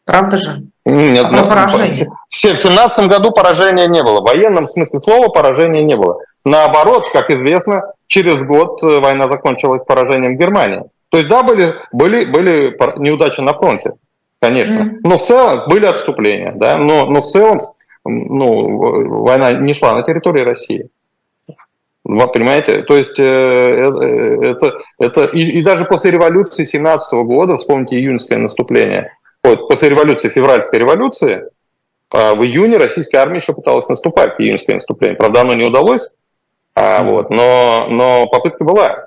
Правда 0.04 0.36
же? 0.36 0.62
Нет, 0.84 1.24
а 1.24 1.44
поражение. 1.44 2.08
В 2.28 2.34
17 2.34 3.06
году 3.06 3.30
поражения 3.30 3.86
не 3.86 4.02
было. 4.02 4.20
В 4.20 4.24
военном 4.24 4.66
смысле 4.66 5.00
слова 5.00 5.28
поражения 5.28 5.82
не 5.82 5.96
было. 5.96 6.18
Наоборот, 6.44 7.04
как 7.12 7.30
известно, 7.30 7.92
через 8.08 8.44
год 8.44 8.82
э, 8.82 8.98
война 8.98 9.28
закончилась 9.28 9.84
поражением 9.86 10.36
Германии. 10.36 10.82
То 11.10 11.18
есть, 11.18 11.28
да, 11.28 11.42
были, 11.42 11.74
были, 11.92 12.24
были 12.24 12.76
неудачи 12.98 13.40
на 13.40 13.54
фронте, 13.54 13.92
конечно. 14.40 14.80
Mm-hmm. 14.80 14.98
Но 15.04 15.18
в 15.18 15.22
целом 15.22 15.68
были 15.68 15.86
отступления, 15.86 16.52
да. 16.56 16.78
Но, 16.78 17.06
но 17.06 17.20
в 17.20 17.26
целом 17.26 17.60
ну, 18.04 19.22
война 19.22 19.52
не 19.52 19.74
шла 19.74 19.94
на 19.94 20.02
территории 20.02 20.40
России. 20.40 20.88
Вы 22.04 22.26
понимаете? 22.26 22.82
То 22.82 22.96
есть 22.96 23.20
э, 23.20 23.24
э, 23.24 24.50
это, 24.50 24.74
это 24.98 25.24
и, 25.26 25.60
и 25.60 25.62
даже 25.62 25.84
после 25.84 26.10
революции 26.10 26.64
17 26.64 27.12
года, 27.24 27.54
вспомните 27.54 27.96
июньское 27.96 28.38
наступление, 28.38 29.12
вот, 29.44 29.68
после 29.68 29.90
революции, 29.90 30.28
февральской 30.28 30.78
революции, 30.78 31.44
а, 32.10 32.34
в 32.34 32.42
июне 32.44 32.76
российская 32.76 33.18
армия 33.18 33.38
еще 33.38 33.54
пыталась 33.54 33.88
наступать, 33.88 34.34
июньское 34.38 34.76
наступление. 34.76 35.16
Правда, 35.16 35.42
оно 35.42 35.54
не 35.54 35.64
удалось, 35.64 36.10
а, 36.74 37.02
вот, 37.02 37.30
но, 37.30 37.86
но 37.90 38.26
попытка 38.26 38.64
была. 38.64 39.06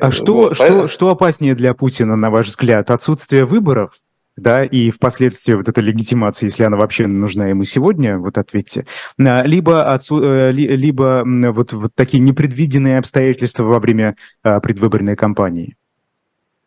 А 0.00 0.10
что, 0.10 0.34
вот, 0.34 0.54
что, 0.54 0.64
поэтому... 0.64 0.88
что 0.88 1.08
опаснее 1.08 1.54
для 1.54 1.74
Путина, 1.74 2.16
на 2.16 2.30
ваш 2.30 2.48
взгляд? 2.48 2.90
Отсутствие 2.90 3.44
выборов 3.44 3.92
да, 4.40 4.64
и 4.64 4.90
впоследствии 4.90 5.54
вот 5.54 5.68
эта 5.68 5.80
легитимация, 5.80 6.48
если 6.48 6.64
она 6.64 6.76
вообще 6.76 7.06
нужна 7.06 7.48
ему 7.48 7.64
сегодня, 7.64 8.18
вот 8.18 8.38
ответьте, 8.38 8.86
а, 9.18 9.44
либо, 9.44 9.92
отсу, 9.92 10.22
э, 10.22 10.52
либо 10.52 11.22
вот, 11.24 11.72
вот 11.72 11.92
такие 11.94 12.20
непредвиденные 12.20 12.98
обстоятельства 12.98 13.64
во 13.64 13.78
время 13.78 14.16
а, 14.42 14.60
предвыборной 14.60 15.16
кампании? 15.16 15.76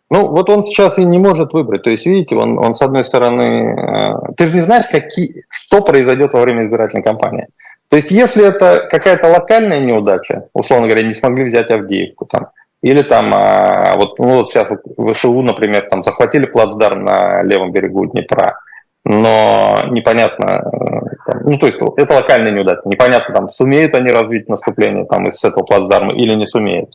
Ну, 0.10 0.28
вот 0.28 0.50
он 0.50 0.63
сейчас 0.63 1.00
и 1.00 1.06
не 1.06 1.18
может 1.18 1.54
выбрать. 1.54 1.84
То 1.84 1.89
есть, 1.89 2.06
видите, 2.06 2.36
он, 2.36 2.58
он 2.60 2.76
с 2.76 2.82
одной 2.82 3.04
стороны... 3.04 3.76
Э, 3.76 4.34
ты 4.38 4.48
же 4.48 4.56
не 4.58 4.62
знаешь, 4.62 4.86
какие, 4.88 5.46
что 5.50 5.82
произойдет 5.82 6.34
во 6.34 6.42
время 6.42 6.63
избирательной 6.63 7.04
кампании. 7.04 7.48
То 7.89 7.98
есть, 7.98 8.12
если 8.12 8.46
это 8.46 8.88
какая-то 8.89 9.28
локальная 9.28 9.80
неудача, 9.80 10.48
условно 10.54 10.88
говоря, 10.88 11.08
не 11.08 11.13
смогли 11.13 11.46
взять 11.46 11.72
Авдеевку, 11.72 12.26
там, 12.26 12.48
или 12.82 13.02
там, 13.02 13.32
а, 13.34 13.96
вот, 13.96 14.20
ну, 14.20 14.39
вот 14.39 14.52
сейчас 14.52 14.68
ВСУ, 14.68 15.42
например, 15.42 15.88
там 15.89 16.04
захватили 16.04 16.46
плацдарм 16.46 17.06
на 17.06 17.42
левом 17.44 17.72
берегу 17.72 18.06
Днепра, 18.06 18.60
но 19.06 19.80
непонятно, 19.89 20.46
э, 20.46 21.32
там, 21.32 21.44
ну, 21.44 21.58
то 21.58 21.68
есть 21.68 21.80
это 21.98 22.13
локальная 22.13 22.52
неудача, 22.52 22.82
непонятно, 22.86 23.34
там, 23.34 23.50
сумеют 23.50 23.94
они 23.94 24.12
развить 24.12 24.50
наступление 24.50 25.06
там 25.06 25.28
из 25.28 25.44
этого 25.44 25.63
плацдарма 25.63 26.13
или 26.13 26.36
не 26.36 26.46
сумеют. 26.46 26.89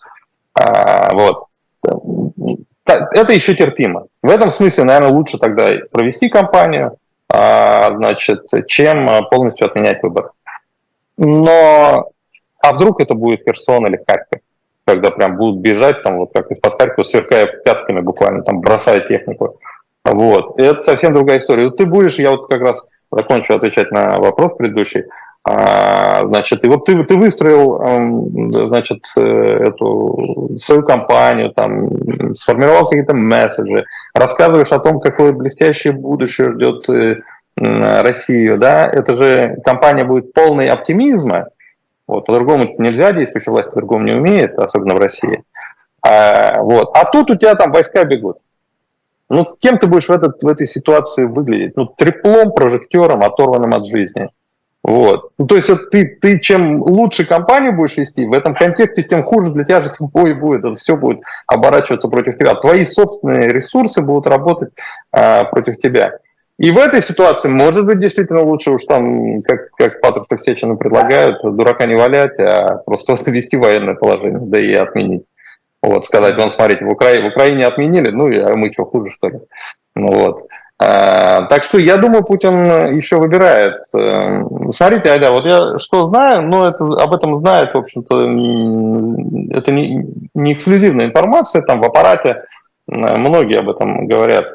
А, 0.54 1.10
вот. 1.12 1.44
Это 2.88 3.32
еще 3.32 3.54
терпимо. 3.54 4.06
В 4.22 4.30
этом 4.30 4.50
смысле, 4.50 4.84
наверное, 4.84 5.10
лучше 5.10 5.38
тогда 5.38 5.70
провести 5.92 6.28
кампанию, 6.28 6.96
а, 7.28 7.94
значит, 7.96 8.44
чем 8.66 9.08
полностью 9.30 9.66
отменять 9.66 10.02
выборы. 10.02 10.30
Но, 11.16 12.10
а 12.60 12.72
вдруг 12.72 13.00
это 13.00 13.14
будет 13.14 13.42
Херсон 13.44 13.86
или 13.86 14.02
Харьков? 14.06 14.40
когда 14.88 15.10
прям 15.10 15.36
будут 15.36 15.60
бежать, 15.60 16.02
там, 16.02 16.16
вот 16.16 16.30
как 16.32 16.50
из-под 16.50 16.78
Харькова, 16.78 17.04
сверкая 17.04 17.46
пятками 17.46 18.00
буквально, 18.00 18.42
там, 18.42 18.60
бросая 18.60 19.00
технику. 19.00 19.58
Вот. 20.02 20.58
И 20.58 20.62
это 20.62 20.80
совсем 20.80 21.12
другая 21.12 21.38
история. 21.38 21.70
Ты 21.70 21.84
будешь, 21.84 22.14
я 22.14 22.30
вот 22.30 22.48
как 22.48 22.62
раз 22.62 22.86
закончу 23.10 23.54
отвечать 23.54 23.90
на 23.90 24.16
вопрос 24.16 24.56
предыдущий, 24.56 25.02
а, 25.02 25.04
значит, 26.24 26.64
и 26.64 26.68
вот 26.68 26.84
ты, 26.84 27.02
ты 27.04 27.16
выстроил, 27.16 28.68
значит, 28.68 29.04
э, 29.16 29.20
эту 29.20 30.56
свою 30.58 30.82
компанию, 30.82 31.52
там, 31.52 32.34
сформировал 32.34 32.86
какие-то 32.86 33.14
месседжи, 33.14 33.84
рассказываешь 34.14 34.72
о 34.72 34.80
том, 34.80 35.00
какое 35.00 35.32
блестящее 35.32 35.92
будущее 35.92 36.52
ждет 36.52 36.88
э, 36.88 37.22
Россию, 37.56 38.58
да, 38.58 38.86
это 38.86 39.16
же 39.16 39.56
компания 39.64 40.04
будет 40.04 40.32
полной 40.32 40.66
оптимизма, 40.66 41.48
вот, 42.06 42.26
по-другому 42.26 42.74
нельзя, 42.78 43.12
действующая 43.12 43.50
власть 43.50 43.70
по-другому 43.70 44.04
не 44.04 44.14
умеет, 44.14 44.58
особенно 44.58 44.94
в 44.94 44.98
России. 44.98 45.44
А, 46.02 46.62
вот. 46.62 46.90
а 46.94 47.04
тут 47.04 47.30
у 47.30 47.36
тебя 47.36 47.54
там 47.54 47.70
войска 47.70 48.04
бегут. 48.04 48.38
Ну, 49.28 49.46
кем 49.60 49.78
ты 49.78 49.86
будешь 49.86 50.06
в, 50.06 50.10
этот, 50.10 50.42
в 50.42 50.48
этой 50.48 50.66
ситуации 50.66 51.24
выглядеть? 51.24 51.76
Ну, 51.76 51.86
треплом, 51.86 52.52
прожектором, 52.52 53.22
оторванным 53.22 53.74
от 53.74 53.86
жизни. 53.86 54.30
Вот. 54.84 55.32
Ну, 55.38 55.46
то 55.46 55.56
есть 55.56 55.68
вот 55.68 55.90
ты, 55.90 56.18
ты 56.20 56.38
чем 56.38 56.82
лучше 56.82 57.24
компанию 57.24 57.72
будешь 57.72 57.96
вести, 57.96 58.24
в 58.24 58.32
этом 58.32 58.54
контексте, 58.54 59.02
тем 59.02 59.24
хуже 59.24 59.50
для 59.50 59.64
тебя 59.64 59.80
же 59.80 59.88
свой 59.88 60.34
будет. 60.34 60.64
Это 60.64 60.76
все 60.76 60.96
будет 60.96 61.20
оборачиваться 61.46 62.08
против 62.08 62.38
тебя. 62.38 62.54
Твои 62.54 62.84
собственные 62.84 63.48
ресурсы 63.48 64.00
будут 64.00 64.26
работать 64.26 64.70
а, 65.12 65.44
против 65.44 65.78
тебя. 65.78 66.18
И 66.58 66.72
в 66.72 66.78
этой 66.78 67.02
ситуации, 67.02 67.48
может 67.48 67.86
быть, 67.86 68.00
действительно 68.00 68.42
лучше 68.42 68.72
уж 68.72 68.84
там, 68.84 69.40
как, 69.42 69.70
как 69.72 70.00
Патрушев 70.00 70.42
Сечину 70.42 70.76
предлагают, 70.76 71.40
дурака 71.42 71.86
не 71.86 71.94
валять, 71.94 72.38
а 72.40 72.78
просто 72.84 73.16
ввести 73.26 73.56
военное 73.56 73.94
положение, 73.94 74.40
да 74.40 74.58
и 74.58 74.72
отменить. 74.72 75.24
Вот, 75.80 76.06
сказать, 76.06 76.36
вон, 76.36 76.50
смотрите, 76.50 76.84
в, 76.84 76.88
Укра... 76.88 77.20
в 77.20 77.26
Украине 77.26 77.64
отменили, 77.64 78.10
ну, 78.10 78.26
а 78.26 78.56
мы 78.56 78.72
что, 78.72 78.84
хуже, 78.84 79.12
что 79.12 79.28
ли? 79.28 79.38
Ну, 79.94 80.08
вот. 80.10 80.42
А, 80.80 81.46
так 81.46 81.64
что 81.64 81.78
я 81.78 81.96
думаю, 81.96 82.24
Путин 82.24 82.94
еще 82.96 83.18
выбирает. 83.18 83.82
Эм, 83.94 84.70
смотрите, 84.70 85.10
Айда, 85.10 85.32
вот 85.32 85.44
я 85.44 85.78
что 85.78 86.08
знаю, 86.08 86.42
но 86.42 86.68
это, 86.68 86.84
об 86.84 87.12
этом 87.12 87.36
знает, 87.36 87.74
в 87.74 87.78
общем-то, 87.78 88.14
это 89.58 89.72
не, 89.72 90.06
не 90.34 90.52
эксклюзивная 90.52 91.06
информация, 91.06 91.62
там 91.62 91.80
в 91.80 91.84
аппарате 91.84 92.44
многие 92.88 93.58
об 93.58 93.68
этом 93.68 94.06
говорят. 94.06 94.46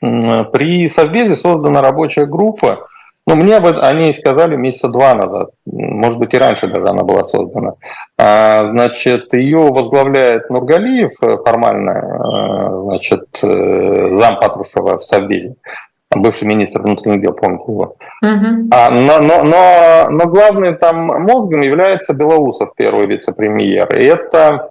При 0.00 0.88
Совбезе 0.88 1.36
создана 1.36 1.82
рабочая 1.82 2.26
группа, 2.26 2.86
ну, 3.28 3.34
мне 3.34 3.56
об 3.56 3.66
этом 3.66 3.82
они 3.82 4.12
сказали 4.12 4.54
месяца 4.54 4.88
два 4.88 5.14
назад, 5.14 5.50
может 5.64 6.20
быть, 6.20 6.32
и 6.32 6.38
раньше 6.38 6.68
даже 6.68 6.86
она 6.86 7.02
была 7.02 7.24
создана. 7.24 7.74
А, 8.16 8.70
значит, 8.70 9.34
ее 9.34 9.58
возглавляет 9.58 10.48
Нургалиев 10.48 11.10
формально, 11.44 11.92
а, 11.92 12.82
значит, 12.82 13.24
э, 13.42 14.12
зам 14.12 14.38
Патрушева 14.38 14.98
в 14.98 15.04
Совбезе. 15.04 15.56
бывший 16.14 16.46
министр 16.46 16.82
внутренних 16.82 17.20
дел, 17.20 17.32
помните 17.32 17.64
его. 17.66 17.96
Uh-huh. 18.24 18.68
А, 18.70 18.90
но, 18.90 19.18
но, 19.18 19.42
но, 19.42 20.06
но 20.08 20.26
главным 20.28 20.76
там 20.76 21.06
мозгом 21.06 21.62
является 21.62 22.14
Белоусов, 22.14 22.70
первый 22.76 23.06
вице-премьер. 23.06 23.92
И 23.98 24.04
эта 24.04 24.70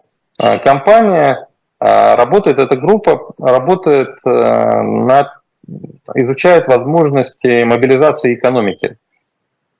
компания 0.63 1.47
а, 1.79 2.15
работает, 2.15 2.57
эта 2.59 2.77
группа 2.77 3.33
работает 3.37 4.15
над 4.23 5.27
изучает 6.15 6.67
возможности 6.67 7.63
мобилизации 7.63 8.35
экономики. 8.35 8.97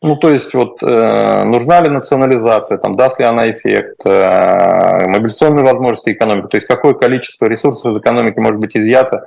Ну, 0.02 0.18
то 0.18 0.30
есть, 0.30 0.54
вот, 0.54 0.84
э, 0.84 1.44
нужна 1.46 1.82
ли 1.82 1.90
национализация, 1.90 2.78
там, 2.78 2.96
даст 2.96 3.20
ли 3.20 3.26
она 3.26 3.50
эффект, 3.50 4.02
э, 4.06 5.08
мобилизационные 5.08 5.66
возможности 5.66 6.12
экономики, 6.12 6.48
то 6.48 6.58
есть, 6.58 6.68
какое 6.68 6.94
количество 6.94 7.46
ресурсов 7.46 7.94
из 7.94 7.98
экономики 8.00 8.38
может 8.38 8.60
быть 8.60 8.76
изъято 8.78 9.26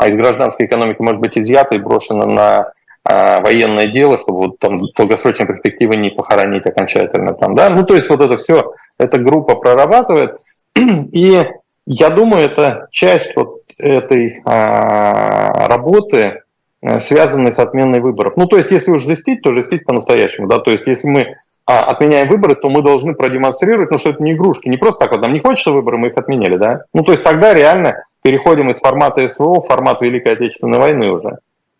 а 0.00 0.08
из 0.08 0.16
гражданской 0.16 0.64
экономики 0.64 1.02
может 1.02 1.20
быть 1.20 1.36
изъято 1.36 1.74
и 1.74 1.78
брошено 1.78 2.24
на 2.24 2.72
а, 3.04 3.42
военное 3.42 3.86
дело, 3.86 4.16
чтобы 4.16 4.38
вот 4.38 4.58
там 4.58 4.80
долгосрочные 4.96 5.46
перспективы 5.46 5.96
не 5.96 6.08
похоронить 6.08 6.64
окончательно 6.64 7.34
там, 7.34 7.54
да, 7.54 7.68
ну 7.68 7.84
то 7.84 7.94
есть 7.94 8.08
вот 8.08 8.22
это 8.22 8.38
все, 8.38 8.72
эта 8.96 9.18
группа 9.18 9.56
прорабатывает, 9.56 10.38
и 10.74 11.46
я 11.84 12.08
думаю, 12.08 12.46
это 12.46 12.88
часть 12.90 13.36
вот 13.36 13.59
этой 13.80 14.40
а, 14.44 15.68
работы, 15.68 16.42
э, 16.82 17.00
связанной 17.00 17.52
с 17.52 17.58
отменой 17.58 18.00
выборов. 18.00 18.36
Ну 18.36 18.46
то 18.46 18.56
есть 18.56 18.70
если 18.70 18.90
уж 18.90 19.02
жестить, 19.02 19.42
то 19.42 19.52
жестить 19.52 19.84
по-настоящему, 19.84 20.46
да, 20.46 20.58
то 20.58 20.70
есть 20.70 20.86
если 20.86 21.08
мы 21.08 21.34
а, 21.66 21.84
отменяем 21.84 22.28
выборы, 22.28 22.56
то 22.56 22.68
мы 22.68 22.82
должны 22.82 23.14
продемонстрировать, 23.14 23.90
ну, 23.90 23.98
что 23.98 24.10
это 24.10 24.22
не 24.22 24.32
игрушки, 24.32 24.68
не 24.68 24.76
просто 24.76 25.00
так 25.00 25.12
вот, 25.12 25.20
нам 25.20 25.32
не 25.32 25.38
хочется 25.38 25.70
выборы, 25.70 25.98
мы 25.98 26.08
их 26.08 26.16
отменяли, 26.16 26.56
да? 26.56 26.82
Ну, 26.92 27.04
то 27.04 27.12
есть 27.12 27.22
тогда 27.22 27.54
реально 27.54 28.00
переходим 28.22 28.70
из 28.70 28.80
формата 28.80 29.28
СВО 29.28 29.60
в 29.60 29.66
формат 29.66 30.00
Великой 30.00 30.32
Отечественной 30.32 30.78
войны 30.78 31.12
уже. 31.12 31.38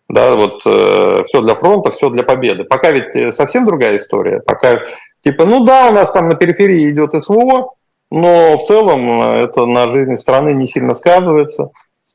Да, 0.09 0.35
вот 0.35 0.63
э, 0.67 1.25
все 1.27 1.41
для 1.41 1.55
фронта, 1.55 1.91
все 1.91 2.09
для 2.11 2.23
победы. 2.23 2.65
Пока 2.65 2.91
ведь 2.91 3.15
э, 3.15 3.33
совсем 3.33 3.67
другая 3.67 3.97
история. 3.97 4.41
Пока, 4.41 4.81
типа, 5.25 5.45
ну 5.45 5.65
да, 5.65 5.89
у 5.89 5.93
нас 5.93 6.11
там 6.13 6.29
на 6.29 6.35
периферии 6.35 6.91
идет 6.91 7.21
СВО, 7.21 7.75
но 8.11 8.59
в 8.59 8.65
целом 8.65 9.23
э, 9.23 9.45
это 9.45 9.67
на 9.67 9.89
жизни 9.89 10.17
страны 10.17 10.53
не 10.53 10.67
сильно 10.67 10.95
сказывается. 10.95 11.71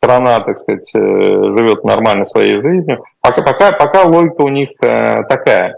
Страна, 0.06 0.40
так 0.40 0.60
сказать, 0.60 0.90
э, 0.94 1.00
живет 1.00 1.84
нормально 1.84 2.26
своей 2.26 2.62
жизнью. 2.62 3.02
Пока, 3.22 3.42
пока, 3.42 3.72
пока 3.72 4.04
логика 4.04 4.42
у 4.42 4.50
них 4.50 4.70
такая. 4.80 5.76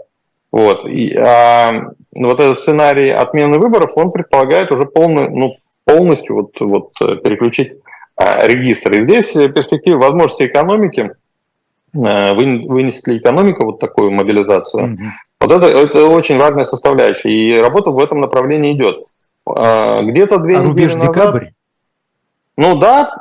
Вот, 0.50 0.86
и, 0.86 1.14
а, 1.14 1.90
вот 2.14 2.40
этот 2.40 2.58
сценарий 2.58 3.10
отмены 3.10 3.58
выборов, 3.58 3.92
он 3.96 4.12
предполагает 4.12 4.72
уже 4.72 4.86
полный, 4.86 5.28
ну, 5.28 5.52
полностью 5.84 6.36
вот, 6.36 6.60
вот 6.60 6.92
переключить 7.22 7.74
а, 8.16 8.46
регистр. 8.46 8.92
И 8.92 9.02
здесь 9.02 9.32
перспектива 9.32 9.98
возможности 9.98 10.46
экономики, 10.46 11.12
а, 11.94 12.34
вынесет 12.34 13.06
ли 13.06 13.18
экономика 13.18 13.64
вот 13.64 13.78
такую 13.78 14.10
мобилизацию, 14.10 14.86
mm-hmm. 14.86 15.08
вот 15.40 15.52
это, 15.52 15.66
это 15.66 16.06
очень 16.06 16.38
важная 16.38 16.64
составляющая. 16.64 17.30
И 17.30 17.60
работа 17.60 17.90
в 17.90 17.98
этом 17.98 18.20
направлении 18.20 18.72
идет. 18.72 19.04
А, 19.46 20.02
где-то 20.02 20.38
две 20.38 20.58
а 20.58 20.62
недели 20.62 20.94
назад... 20.94 21.08
декабрь? 21.14 21.46
Ну 22.60 22.74
да, 22.74 23.14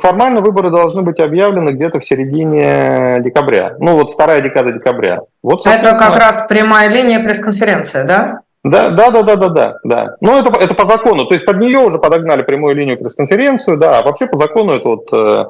формально 0.00 0.42
выборы 0.42 0.70
должны 0.70 1.02
быть 1.02 1.18
объявлены 1.18 1.70
где-то 1.70 1.98
в 1.98 2.04
середине 2.04 3.16
декабря. 3.18 3.74
Ну 3.80 3.96
вот 3.96 4.10
вторая 4.10 4.40
декада 4.40 4.70
декабря. 4.70 5.22
Вот, 5.42 5.66
это 5.66 5.96
как 5.98 6.16
раз 6.16 6.46
прямая 6.48 6.88
линия 6.88 7.18
пресс-конференция, 7.18 8.04
да? 8.04 8.42
Да, 8.62 8.90
да, 8.90 9.10
да, 9.10 9.24
да, 9.24 9.34
да, 9.34 9.48
да, 9.48 9.78
да. 9.82 10.16
Ну 10.20 10.38
это, 10.38 10.56
это 10.56 10.74
по 10.76 10.84
закону. 10.84 11.24
То 11.24 11.34
есть 11.34 11.44
под 11.44 11.58
нее 11.58 11.80
уже 11.80 11.98
подогнали 11.98 12.44
прямую 12.44 12.76
линию 12.76 12.96
пресс-конференцию, 12.96 13.76
да, 13.76 13.98
а 13.98 14.04
вообще 14.04 14.26
по 14.26 14.38
закону 14.38 14.76
это 14.76 14.88
вот, 14.88 15.12
э, 15.12 15.46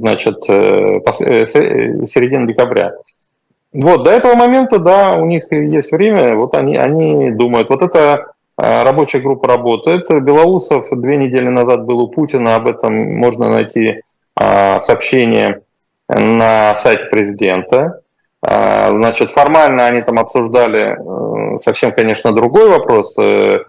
значит, 0.00 0.38
э, 0.48 1.02
э, 1.20 1.46
середина 1.46 2.48
декабря. 2.48 2.94
Вот, 3.72 4.02
до 4.02 4.10
этого 4.10 4.34
момента, 4.34 4.80
да, 4.80 5.14
у 5.14 5.24
них 5.24 5.44
есть 5.52 5.92
время, 5.92 6.34
вот 6.34 6.54
они, 6.54 6.76
они 6.76 7.30
думают, 7.30 7.68
вот 7.68 7.80
это 7.82 8.33
рабочая 8.56 9.20
группа 9.20 9.48
работает. 9.48 10.08
Белоусов 10.22 10.88
две 10.90 11.16
недели 11.16 11.48
назад 11.48 11.84
был 11.84 12.00
у 12.00 12.08
Путина, 12.08 12.56
об 12.56 12.68
этом 12.68 12.94
можно 13.16 13.50
найти 13.50 14.00
а, 14.36 14.80
сообщение 14.80 15.62
на 16.08 16.76
сайте 16.76 17.04
президента. 17.06 18.00
А, 18.42 18.90
значит, 18.90 19.30
формально 19.30 19.86
они 19.86 20.02
там 20.02 20.18
обсуждали 20.18 20.96
э, 20.96 21.58
совсем, 21.58 21.92
конечно, 21.92 22.32
другой 22.32 22.68
вопрос, 22.68 23.16
э, 23.18 23.60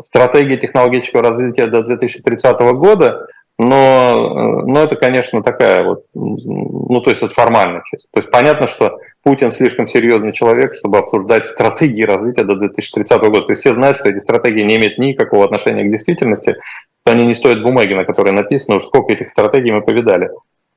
стратегии 0.00 0.56
технологического 0.56 1.22
развития 1.22 1.66
до 1.66 1.82
2030 1.82 2.60
года, 2.76 3.26
но, 3.58 4.62
э, 4.64 4.66
но 4.66 4.82
это, 4.82 4.96
конечно, 4.96 5.42
такая 5.42 5.84
вот, 5.84 6.04
ну, 6.14 7.00
то 7.00 7.10
есть 7.10 7.22
это 7.22 7.34
формальная 7.34 7.82
часть. 7.90 8.08
То 8.10 8.20
есть 8.20 8.30
понятно, 8.30 8.66
что 8.66 8.98
Путин 9.22 9.52
слишком 9.52 9.86
серьезный 9.86 10.32
человек, 10.32 10.74
чтобы 10.74 10.98
обсуждать 10.98 11.46
стратегии 11.46 12.02
развития 12.02 12.44
до 12.44 12.56
2030 12.56 13.20
года. 13.28 13.46
То 13.46 13.52
есть 13.52 13.60
все 13.60 13.74
знают, 13.74 13.98
что 13.98 14.08
эти 14.08 14.18
стратегии 14.18 14.62
не 14.62 14.76
имеют 14.76 14.98
никакого 14.98 15.44
отношения 15.44 15.84
к 15.84 15.90
действительности, 15.90 16.56
что 17.04 17.14
они 17.14 17.26
не 17.26 17.34
стоят 17.34 17.62
бумаги, 17.62 17.94
на 17.94 18.04
которой 18.04 18.32
написано, 18.32 18.78
уж 18.78 18.84
сколько 18.84 19.12
этих 19.12 19.30
стратегий 19.30 19.70
мы 19.70 19.82
повидали. 19.82 20.30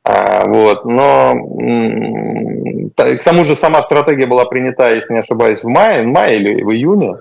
А, 0.04 0.46
вот, 0.46 0.86
но 0.86 1.34
к 2.96 3.24
тому 3.24 3.46
же 3.46 3.56
сама 3.56 3.82
стратегия 3.82 4.28
была 4.28 4.46
принята, 4.46 4.94
если 4.94 5.14
не 5.14 5.20
ошибаюсь, 5.20 5.64
в 5.64 5.68
мае, 5.68 6.04
в 6.04 6.08
мае 6.08 6.38
или 6.38 6.62
в 6.62 6.72
июне, 6.72 7.16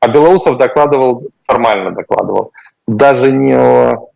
а 0.00 0.08
Белоусов 0.08 0.56
докладывал, 0.56 1.24
формально 1.44 1.90
докладывал, 1.90 2.52
даже 2.86 3.32
не 3.32 3.54
о 3.56 4.08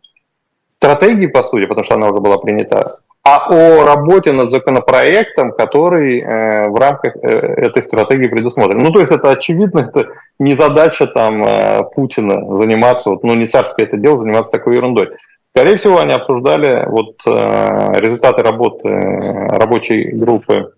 стратегии, 0.83 1.27
по 1.27 1.43
сути, 1.43 1.65
потому 1.65 1.85
что 1.85 1.95
она 1.95 2.09
уже 2.09 2.19
была 2.19 2.37
принята, 2.37 2.97
а 3.23 3.47
о 3.49 3.85
работе 3.85 4.33
над 4.33 4.51
законопроектом, 4.51 5.53
который 5.53 6.19
э, 6.19 6.67
в 6.67 6.75
рамках 6.75 7.15
э, 7.15 7.29
этой 7.29 7.81
стратегии 7.81 8.27
предусмотрен. 8.27 8.79
Ну, 8.79 8.91
то 8.91 8.99
есть 8.99 9.13
это 9.13 9.31
очевидно, 9.31 9.79
это 9.79 10.09
не 10.39 10.55
задача 10.55 11.07
там 11.07 11.41
э, 11.41 11.83
Путина 11.95 12.57
заниматься, 12.57 13.11
вот, 13.11 13.23
ну, 13.23 13.33
не 13.33 13.47
царское 13.47 13.85
это 13.85 13.95
дело, 13.95 14.19
заниматься 14.19 14.51
такой 14.51 14.75
ерундой. 14.75 15.11
Скорее 15.55 15.77
всего, 15.77 15.99
они 15.99 16.11
обсуждали 16.11 16.85
вот 16.89 17.15
э, 17.25 17.99
результаты 17.99 18.43
работы 18.43 18.89
э, 18.89 19.47
рабочей 19.57 20.11
группы 20.11 20.73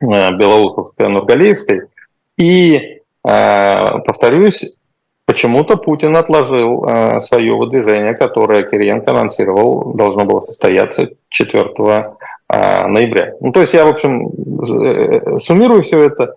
э, 0.00 0.04
Белоусовской-Нургалиевской, 0.06 1.82
и, 2.38 3.02
э, 3.28 3.98
повторюсь, 4.06 4.78
Почему-то 5.28 5.76
Путин 5.76 6.16
отложил 6.16 6.86
э, 6.86 7.20
свое 7.20 7.54
выдвижение, 7.54 8.14
которое 8.14 8.62
Кириенко 8.62 9.10
анонсировал, 9.10 9.92
должно 9.92 10.24
было 10.24 10.40
состояться 10.40 11.10
4 11.28 11.64
э, 11.76 12.86
ноября. 12.86 13.34
Ну, 13.40 13.52
то 13.52 13.60
есть 13.60 13.74
я, 13.74 13.84
в 13.84 13.88
общем, 13.88 14.28
э, 14.28 15.38
суммирую 15.38 15.82
все 15.82 16.04
это. 16.04 16.30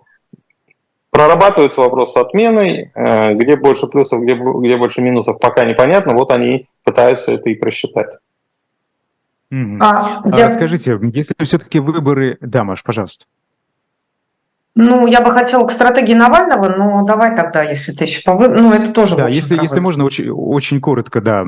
Прорабатывается 1.08 1.80
вопрос 1.80 2.12
с 2.12 2.16
отменой, 2.18 2.92
э, 2.94 3.32
где 3.32 3.56
больше 3.56 3.86
плюсов, 3.86 4.20
где, 4.20 4.34
где 4.34 4.76
больше 4.76 5.00
минусов, 5.00 5.40
пока 5.40 5.64
непонятно. 5.64 6.12
Вот 6.12 6.30
они 6.30 6.68
пытаются 6.84 7.32
это 7.32 7.48
и 7.48 7.54
просчитать. 7.54 8.18
Mm-hmm. 9.50 9.78
А, 9.80 10.22
я... 10.36 10.50
Скажите, 10.50 10.98
если 11.14 11.32
все-таки 11.44 11.80
выборы... 11.80 12.36
Да, 12.42 12.62
Маш, 12.64 12.82
пожалуйста. 12.82 13.24
Ну, 14.74 15.06
я 15.06 15.20
бы 15.20 15.30
хотела 15.32 15.66
к 15.66 15.70
стратегии 15.70 16.14
Навального, 16.14 16.70
но 16.70 17.04
давай 17.04 17.36
тогда, 17.36 17.62
если 17.62 17.92
ты 17.92 18.04
еще 18.04 18.22
повы... 18.24 18.48
Ну, 18.48 18.72
это 18.72 18.90
тоже... 18.90 19.16
Да, 19.16 19.28
если, 19.28 19.60
если 19.60 19.80
можно, 19.80 20.02
очень, 20.04 20.30
очень 20.30 20.80
коротко, 20.80 21.20
да, 21.20 21.44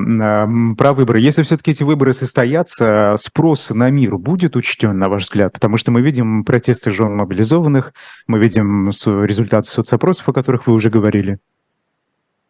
про 0.77 0.93
выборы. 0.93 1.19
Если 1.19 1.41
все-таки 1.41 1.71
эти 1.71 1.81
выборы 1.81 2.13
состоятся, 2.13 3.15
спрос 3.19 3.71
на 3.71 3.89
мир 3.89 4.17
будет 4.17 4.55
учтен, 4.55 4.99
на 4.99 5.09
ваш 5.09 5.23
взгляд? 5.23 5.53
Потому 5.53 5.77
что 5.77 5.89
мы 5.89 6.01
видим 6.01 6.43
протесты 6.43 6.91
жен 6.91 7.15
мобилизованных, 7.15 7.93
мы 8.27 8.37
видим 8.37 8.89
результаты 8.89 9.69
соцопросов, 9.69 10.29
о 10.29 10.33
которых 10.33 10.67
вы 10.67 10.73
уже 10.73 10.91
говорили. 10.91 11.39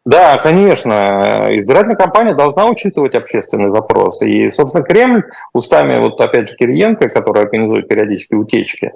Да, 0.04 0.36
конечно. 0.36 1.48
Избирательная 1.52 1.96
кампания 1.96 2.34
должна 2.34 2.66
учитывать 2.66 3.14
общественный 3.14 3.70
запрос. 3.70 4.20
И, 4.20 4.50
собственно, 4.50 4.84
Кремль 4.84 5.24
устами, 5.54 5.98
вот 5.98 6.20
опять 6.20 6.50
же, 6.50 6.54
Кириенко, 6.54 7.08
который 7.08 7.42
организует 7.42 7.88
периодически 7.88 8.34
утечки, 8.34 8.92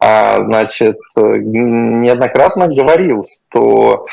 а, 0.00 0.44
значит, 0.44 0.98
неоднократно 1.16 2.68
говорил, 2.68 3.24
что 3.24 4.06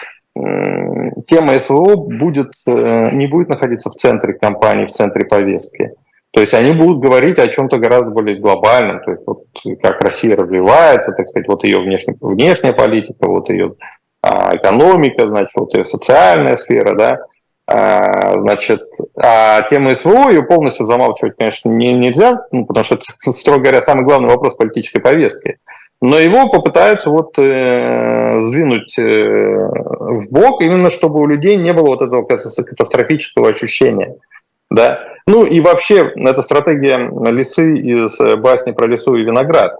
тема 1.27 1.59
СВО 1.59 1.95
будет, 1.95 2.51
э, 2.65 3.11
не 3.13 3.27
будет 3.27 3.47
находиться 3.47 3.89
в 3.89 3.95
центре 3.95 4.33
кампании, 4.33 4.85
в 4.85 4.91
центре 4.91 5.25
повестки. 5.25 5.91
То 6.31 6.41
есть 6.41 6.53
они 6.53 6.73
будут 6.73 6.99
говорить 7.01 7.39
о 7.39 7.47
чем-то 7.47 7.77
гораздо 7.77 8.09
более 8.09 8.37
глобальном, 8.37 9.01
то 9.01 9.11
есть 9.11 9.23
вот 9.25 9.43
как 9.81 10.01
Россия 10.01 10.35
развивается, 10.35 11.13
так 11.13 11.29
сказать, 11.29 11.47
вот 11.47 11.63
ее 11.63 11.79
внешняя, 11.79 12.17
внешняя 12.19 12.73
политика, 12.73 13.29
вот 13.29 13.49
ее 13.49 13.75
а, 14.21 14.53
экономика, 14.53 15.29
значит, 15.29 15.55
вот 15.55 15.73
ее 15.73 15.85
социальная 15.85 16.57
сфера, 16.57 16.93
да, 16.93 17.19
значит, 17.67 18.83
а 19.17 19.63
тему 19.63 19.95
СВО 19.95 20.29
ее 20.29 20.43
полностью 20.43 20.85
замалчивать, 20.85 21.35
конечно, 21.37 21.69
не, 21.69 21.93
нельзя, 21.93 22.45
ну, 22.51 22.65
потому 22.65 22.83
что 22.83 22.95
это, 22.95 23.05
строго 23.31 23.61
говоря, 23.61 23.81
самый 23.81 24.03
главный 24.03 24.29
вопрос 24.29 24.55
политической 24.55 24.99
повестки. 24.99 25.57
Но 26.01 26.19
его 26.19 26.49
попытаются 26.49 27.09
вот 27.09 27.39
э, 27.39 28.45
сдвинуть 28.45 28.99
э, 28.99 29.03
в 29.03 30.27
бок, 30.29 30.61
именно 30.61 30.89
чтобы 30.89 31.19
у 31.19 31.25
людей 31.25 31.55
не 31.55 31.73
было 31.73 31.87
вот 31.87 32.01
этого 32.01 32.23
катастрофического 32.23 33.49
ощущения. 33.49 34.15
Да? 34.69 34.99
Ну 35.25 35.45
и 35.45 35.61
вообще, 35.61 36.11
это 36.15 36.41
стратегия 36.41 37.09
лисы 37.31 37.77
из 37.77 38.19
басни 38.37 38.73
про 38.73 38.87
лису 38.87 39.15
и 39.15 39.23
виноград. 39.23 39.75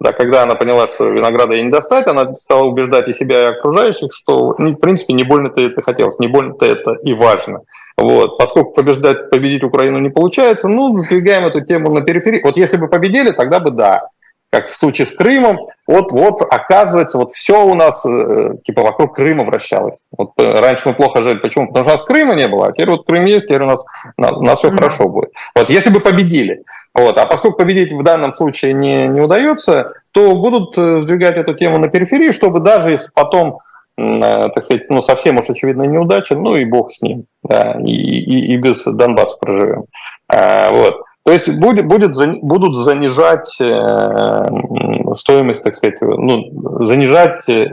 Да, 0.00 0.12
когда 0.12 0.44
она 0.44 0.54
поняла, 0.54 0.88
что 0.88 1.08
винограда 1.08 1.54
ей 1.54 1.64
не 1.64 1.70
достать, 1.70 2.06
она 2.06 2.34
стала 2.34 2.64
убеждать 2.64 3.08
и 3.08 3.12
себя, 3.12 3.42
и 3.42 3.58
окружающих, 3.58 4.10
что, 4.14 4.54
ну, 4.56 4.72
в 4.72 4.80
принципе, 4.80 5.12
не 5.12 5.24
больно-то 5.24 5.60
это 5.60 5.82
хотелось, 5.82 6.18
не 6.18 6.26
больно-то 6.26 6.64
это 6.64 6.92
и 7.04 7.12
важно. 7.12 7.60
Вот. 7.98 8.38
Поскольку 8.38 8.72
побеждать, 8.72 9.28
победить 9.28 9.62
Украину 9.62 9.98
не 9.98 10.08
получается, 10.08 10.68
ну, 10.68 10.96
сдвигаем 10.96 11.44
эту 11.44 11.60
тему 11.60 11.92
на 11.94 12.00
периферии. 12.00 12.40
Вот 12.42 12.56
если 12.56 12.78
бы 12.78 12.88
победили, 12.88 13.30
тогда 13.30 13.60
бы 13.60 13.70
да 13.70 14.08
как 14.50 14.68
в 14.68 14.74
случае 14.74 15.06
с 15.06 15.12
Крымом, 15.12 15.68
вот, 15.86 16.10
вот 16.10 16.42
оказывается, 16.42 17.18
вот 17.18 17.32
все 17.32 17.64
у 17.64 17.74
нас 17.74 18.04
э, 18.04 18.54
типа 18.64 18.82
вокруг 18.82 19.14
Крыма 19.14 19.44
вращалось. 19.44 20.06
Вот 20.16 20.32
э, 20.38 20.60
раньше 20.60 20.88
мы 20.88 20.94
плохо 20.94 21.22
жили. 21.22 21.38
Почему? 21.38 21.68
Потому 21.68 21.84
что 21.84 21.94
у 21.94 21.96
нас 21.96 22.04
Крыма 22.04 22.34
не 22.34 22.48
было, 22.48 22.66
а 22.66 22.72
теперь 22.72 22.90
вот 22.90 23.06
Крым 23.06 23.24
есть, 23.24 23.46
теперь 23.46 23.62
у 23.62 23.66
нас, 23.66 23.84
у 24.16 24.22
нас 24.42 24.58
все 24.58 24.68
mm-hmm. 24.68 24.74
хорошо 24.74 25.08
будет. 25.08 25.30
Вот 25.54 25.70
если 25.70 25.90
бы 25.90 26.00
победили. 26.00 26.64
Вот, 26.94 27.16
а 27.18 27.26
поскольку 27.26 27.58
победить 27.58 27.92
в 27.92 28.02
данном 28.02 28.34
случае 28.34 28.72
не, 28.72 29.06
не 29.06 29.20
удается, 29.20 29.92
то 30.10 30.34
будут 30.34 30.76
э, 30.76 30.98
сдвигать 30.98 31.36
эту 31.36 31.54
тему 31.54 31.78
на 31.78 31.88
периферии, 31.88 32.32
чтобы 32.32 32.60
даже 32.60 32.90
если 32.90 33.08
потом 33.14 33.60
так 33.96 34.64
сказать, 34.64 34.88
ну, 34.88 35.02
совсем 35.02 35.38
уж 35.38 35.50
очевидная 35.50 35.86
неудача, 35.86 36.34
ну 36.34 36.56
и 36.56 36.64
бог 36.64 36.90
с 36.90 37.02
ним, 37.02 37.26
да, 37.42 37.76
и, 37.84 37.90
и, 37.90 38.54
и 38.54 38.56
без 38.56 38.82
Донбасса 38.84 39.36
проживем. 39.38 39.84
А, 40.32 40.70
вот. 40.70 41.02
То 41.22 41.32
есть 41.32 41.48
будет, 41.48 41.86
будет, 41.86 42.12
будут 42.42 42.76
занижать 42.76 43.60
э, 43.60 45.14
стоимость, 45.14 45.62
так 45.62 45.76
сказать, 45.76 46.00
ну, 46.00 46.84
занижать 46.86 47.46
э, 47.48 47.66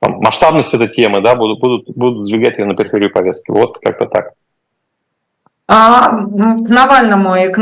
там, 0.00 0.18
масштабность 0.20 0.72
этой 0.72 0.88
темы, 0.88 1.20
да, 1.20 1.34
будут, 1.34 1.60
будут, 1.60 1.90
будут 1.94 2.26
сдвигать 2.26 2.58
ее 2.58 2.64
на 2.64 2.74
периферию 2.74 3.12
повестки. 3.12 3.50
Вот 3.50 3.78
как-то 3.78 4.06
так. 4.06 4.32
А 5.68 6.10
к 6.10 6.68
Навальному 6.68 7.34
и 7.34 7.48
к 7.48 7.58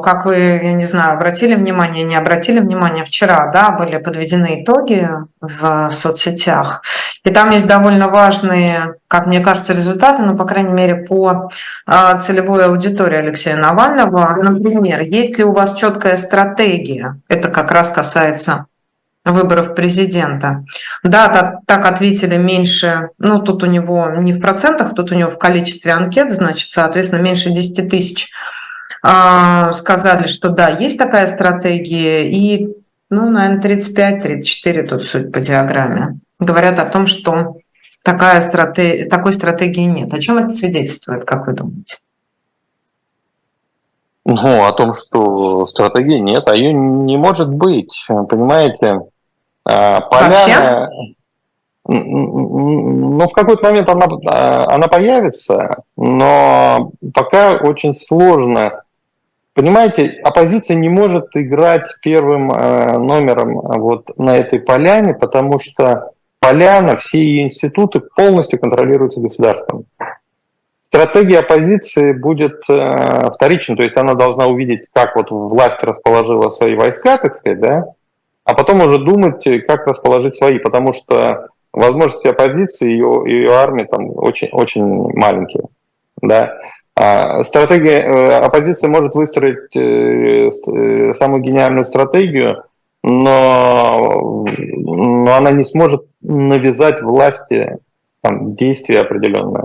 как 0.00 0.24
вы, 0.24 0.36
я 0.36 0.72
не 0.72 0.84
знаю, 0.84 1.14
обратили 1.14 1.56
внимание, 1.56 2.04
не 2.04 2.14
обратили 2.14 2.60
внимание, 2.60 3.04
вчера 3.04 3.50
да, 3.50 3.70
были 3.72 3.98
подведены 3.98 4.62
итоги 4.62 5.08
в 5.40 5.90
соцсетях. 5.90 6.82
И 7.24 7.30
там 7.30 7.50
есть 7.50 7.66
довольно 7.66 8.08
важные, 8.08 8.94
как 9.08 9.26
мне 9.26 9.40
кажется, 9.40 9.72
результаты, 9.72 10.22
ну, 10.22 10.36
по 10.36 10.44
крайней 10.44 10.72
мере, 10.72 10.94
по 10.94 11.50
а, 11.86 12.16
целевой 12.18 12.64
аудитории 12.64 13.18
Алексея 13.18 13.56
Навального. 13.56 14.36
Например, 14.40 15.00
есть 15.00 15.38
ли 15.38 15.44
у 15.44 15.52
вас 15.52 15.74
четкая 15.74 16.16
стратегия? 16.16 17.20
Это 17.28 17.48
как 17.48 17.72
раз 17.72 17.90
касается 17.90 18.66
выборов 19.32 19.74
президента. 19.74 20.64
Да, 21.02 21.60
так, 21.66 21.86
ответили 21.86 22.36
меньше, 22.36 23.10
ну 23.18 23.40
тут 23.40 23.62
у 23.62 23.66
него 23.66 24.08
не 24.18 24.32
в 24.32 24.40
процентах, 24.40 24.94
тут 24.94 25.12
у 25.12 25.14
него 25.14 25.30
в 25.30 25.38
количестве 25.38 25.92
анкет, 25.92 26.30
значит, 26.30 26.70
соответственно, 26.70 27.20
меньше 27.20 27.50
10 27.50 27.88
тысяч 27.88 28.30
а, 29.02 29.72
сказали, 29.72 30.26
что 30.26 30.50
да, 30.50 30.68
есть 30.68 30.98
такая 30.98 31.26
стратегия, 31.26 32.28
и, 32.30 32.68
ну, 33.10 33.30
наверное, 33.30 33.60
35-34 33.60 34.82
тут 34.86 35.02
суть 35.04 35.32
по 35.32 35.40
диаграмме. 35.40 36.18
Говорят 36.38 36.78
о 36.78 36.86
том, 36.86 37.06
что 37.06 37.56
такая 38.02 38.40
стратег... 38.40 39.10
такой 39.10 39.32
стратегии 39.32 39.84
нет. 39.84 40.12
О 40.12 40.18
чем 40.18 40.38
это 40.38 40.50
свидетельствует, 40.50 41.24
как 41.24 41.46
вы 41.46 41.52
думаете? 41.52 41.96
Ну, 44.24 44.66
о 44.66 44.72
том, 44.72 44.92
что 44.92 45.64
стратегии 45.66 46.18
нет, 46.18 46.48
а 46.48 46.54
ее 46.54 46.72
не 46.72 47.16
может 47.16 47.48
быть. 47.48 48.04
Понимаете, 48.06 49.00
а, 49.68 50.00
поляна... 50.00 50.90
Ну, 51.90 53.26
в 53.26 53.32
какой-то 53.32 53.64
момент 53.64 53.88
она, 53.88 54.06
а, 54.26 54.74
она 54.74 54.88
появится, 54.88 55.82
но 55.96 56.92
пока 57.14 57.54
очень 57.54 57.94
сложно. 57.94 58.82
Понимаете, 59.54 60.20
оппозиция 60.22 60.76
не 60.76 60.88
может 60.88 61.28
играть 61.34 61.86
первым 62.02 62.52
а, 62.52 62.98
номером 62.98 63.54
вот 63.54 64.16
на 64.18 64.36
этой 64.36 64.60
поляне, 64.60 65.14
потому 65.14 65.58
что 65.58 66.12
поляна, 66.40 66.96
все 66.96 67.18
ее 67.18 67.42
институты 67.42 68.00
полностью 68.00 68.60
контролируются 68.60 69.20
государством. 69.20 69.84
Стратегия 70.82 71.40
оппозиции 71.40 72.12
будет 72.12 72.62
э, 72.70 73.30
вторичной, 73.34 73.76
то 73.76 73.82
есть 73.82 73.96
она 73.98 74.14
должна 74.14 74.46
увидеть, 74.46 74.88
как 74.94 75.16
вот 75.16 75.30
власть 75.30 75.82
расположила 75.82 76.48
свои 76.48 76.76
войска, 76.76 77.18
так 77.18 77.36
сказать, 77.36 77.60
да, 77.60 77.84
а 78.48 78.54
потом 78.54 78.80
уже 78.80 78.98
думать, 78.98 79.44
как 79.66 79.86
расположить 79.86 80.36
свои, 80.36 80.58
потому 80.58 80.94
что 80.94 81.48
возможности 81.70 82.28
оппозиции, 82.28 82.88
ее, 82.88 83.22
ее 83.26 83.52
армии 83.52 83.84
там 83.84 84.08
очень, 84.16 84.48
очень 84.52 84.86
маленькие. 85.14 85.64
Да. 86.22 86.54
А 86.96 87.44
стратегия, 87.44 87.98
э, 87.98 88.38
оппозиция 88.38 88.88
может 88.88 89.14
выстроить 89.14 89.76
э, 89.76 90.48
э, 90.48 91.12
самую 91.12 91.42
гениальную 91.42 91.84
стратегию, 91.84 92.64
но, 93.02 94.46
но 94.46 95.34
она 95.36 95.50
не 95.50 95.64
сможет 95.64 96.06
навязать 96.22 97.02
власти 97.02 97.76
там, 98.22 98.54
действия 98.54 99.00
определенные. 99.00 99.64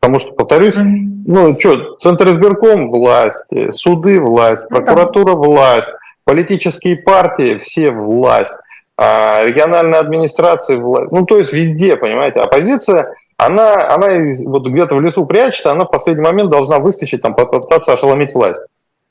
Потому 0.00 0.20
что, 0.20 0.32
повторюсь, 0.32 0.76
ну 0.78 1.60
что, 1.60 1.96
Центр 1.96 2.30
избирком– 2.30 2.88
власть, 2.90 3.44
суды– 3.72 4.18
власть, 4.22 4.64
ну 4.70 4.76
прокуратура– 4.78 5.32
власть, 5.36 5.90
политические 6.24 6.96
партии, 6.96 7.58
все 7.58 7.90
власть, 7.90 8.56
а 8.96 9.42
региональная 9.42 10.00
администрация, 10.00 10.78
власть. 10.78 11.10
Ну, 11.10 11.24
то 11.24 11.38
есть 11.38 11.52
везде, 11.52 11.96
понимаете, 11.96 12.40
оппозиция, 12.40 13.12
она, 13.36 13.88
она 13.92 14.08
вот 14.44 14.66
где-то 14.66 14.94
в 14.94 15.00
лесу 15.00 15.26
прячется, 15.26 15.72
она 15.72 15.84
в 15.84 15.90
последний 15.90 16.24
момент 16.24 16.50
должна 16.50 16.78
выскочить, 16.78 17.22
там, 17.22 17.34
попытаться 17.34 17.92
ошеломить 17.92 18.34
власть. 18.34 18.62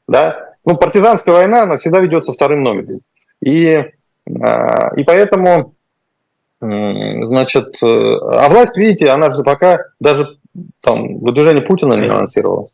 Да? 0.08 0.52
Ну, 0.65 0.78
партизанская 0.78 1.34
война, 1.34 1.63
она 1.63 1.78
всегда 1.78 2.00
ведется 2.00 2.32
вторым 2.32 2.63
номером. 2.63 3.02
И, 3.43 3.84
а, 4.41 4.93
и 4.95 5.04
поэтому, 5.04 5.74
значит, 6.60 7.82
э, 7.82 7.88
а 7.88 8.50
власть, 8.50 8.78
видите, 8.78 9.08
она 9.08 9.32
же 9.32 9.43
пока 9.43 9.80
даже 10.00 10.38
там 10.82 11.17
выдвижение 11.19 11.63
Путина 11.63 11.93
не 11.93 12.08
анонсировала. 12.08 12.69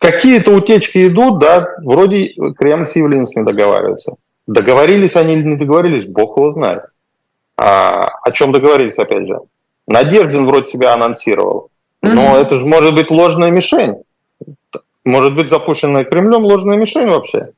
Какие-то 0.00 0.52
утечки 0.52 1.06
идут, 1.06 1.40
да, 1.40 1.74
вроде 1.84 2.32
Кремль 2.56 2.86
с 2.86 2.96
Явлинским 2.96 3.44
договаривается. 3.44 4.14
Договорились 4.46 5.14
они 5.14 5.34
или 5.34 5.42
не 5.42 5.56
договорились, 5.56 6.06
бог 6.06 6.38
его 6.38 6.52
знает. 6.52 6.84
А, 7.58 8.08
о 8.22 8.30
чем 8.30 8.50
договорились, 8.50 8.96
опять 8.96 9.26
же? 9.26 9.40
Надеждин 9.86 10.46
вроде 10.46 10.68
себя 10.68 10.94
анонсировал. 10.94 11.68
Но 12.00 12.22
mm-hmm. 12.22 12.40
это 12.40 12.58
же 12.58 12.64
может 12.64 12.94
быть 12.94 13.10
ложная 13.10 13.50
мишень. 13.50 13.96
Может 15.04 15.34
быть 15.34 15.50
запущенная 15.50 16.04
Кремлем 16.04 16.44
ложная 16.44 16.78
мишень 16.78 17.10
вообще. 17.10 17.50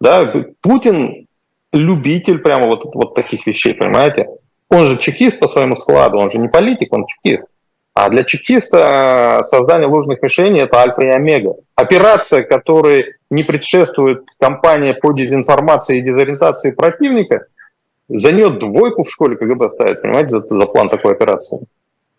Да, 0.00 0.32
Путин 0.62 1.26
любитель 1.74 2.38
прямо 2.38 2.68
вот, 2.68 2.86
вот 2.94 3.14
таких 3.14 3.46
вещей, 3.46 3.74
понимаете? 3.74 4.28
Он 4.70 4.86
же 4.86 4.96
чекист 4.96 5.38
по 5.38 5.48
своему 5.48 5.76
складу, 5.76 6.18
он 6.18 6.30
же 6.30 6.38
не 6.38 6.48
политик, 6.48 6.90
он 6.94 7.04
чекист. 7.06 7.48
А 7.94 8.08
для 8.08 8.24
чекиста 8.24 9.40
э, 9.42 9.44
создание 9.44 9.86
ложных 9.86 10.22
мишеней– 10.22 10.62
это 10.62 10.78
альфа 10.80 11.02
и 11.02 11.08
омега. 11.08 11.56
Операция, 11.74 12.42
которой 12.42 13.16
не 13.30 13.42
предшествует 13.42 14.24
кампания 14.38 14.94
по 14.94 15.12
дезинформации 15.12 15.98
и 15.98 16.02
дезориентации 16.02 16.70
противника, 16.70 17.46
за 18.08 18.32
нее 18.32 18.50
двойку 18.50 19.04
в 19.04 19.10
школе 19.10 19.36
КГБ 19.36 19.70
ставит, 19.70 20.00
понимаете, 20.00 20.30
за, 20.30 20.40
за 20.40 20.66
план 20.66 20.88
такой 20.88 21.12
операции. 21.12 21.60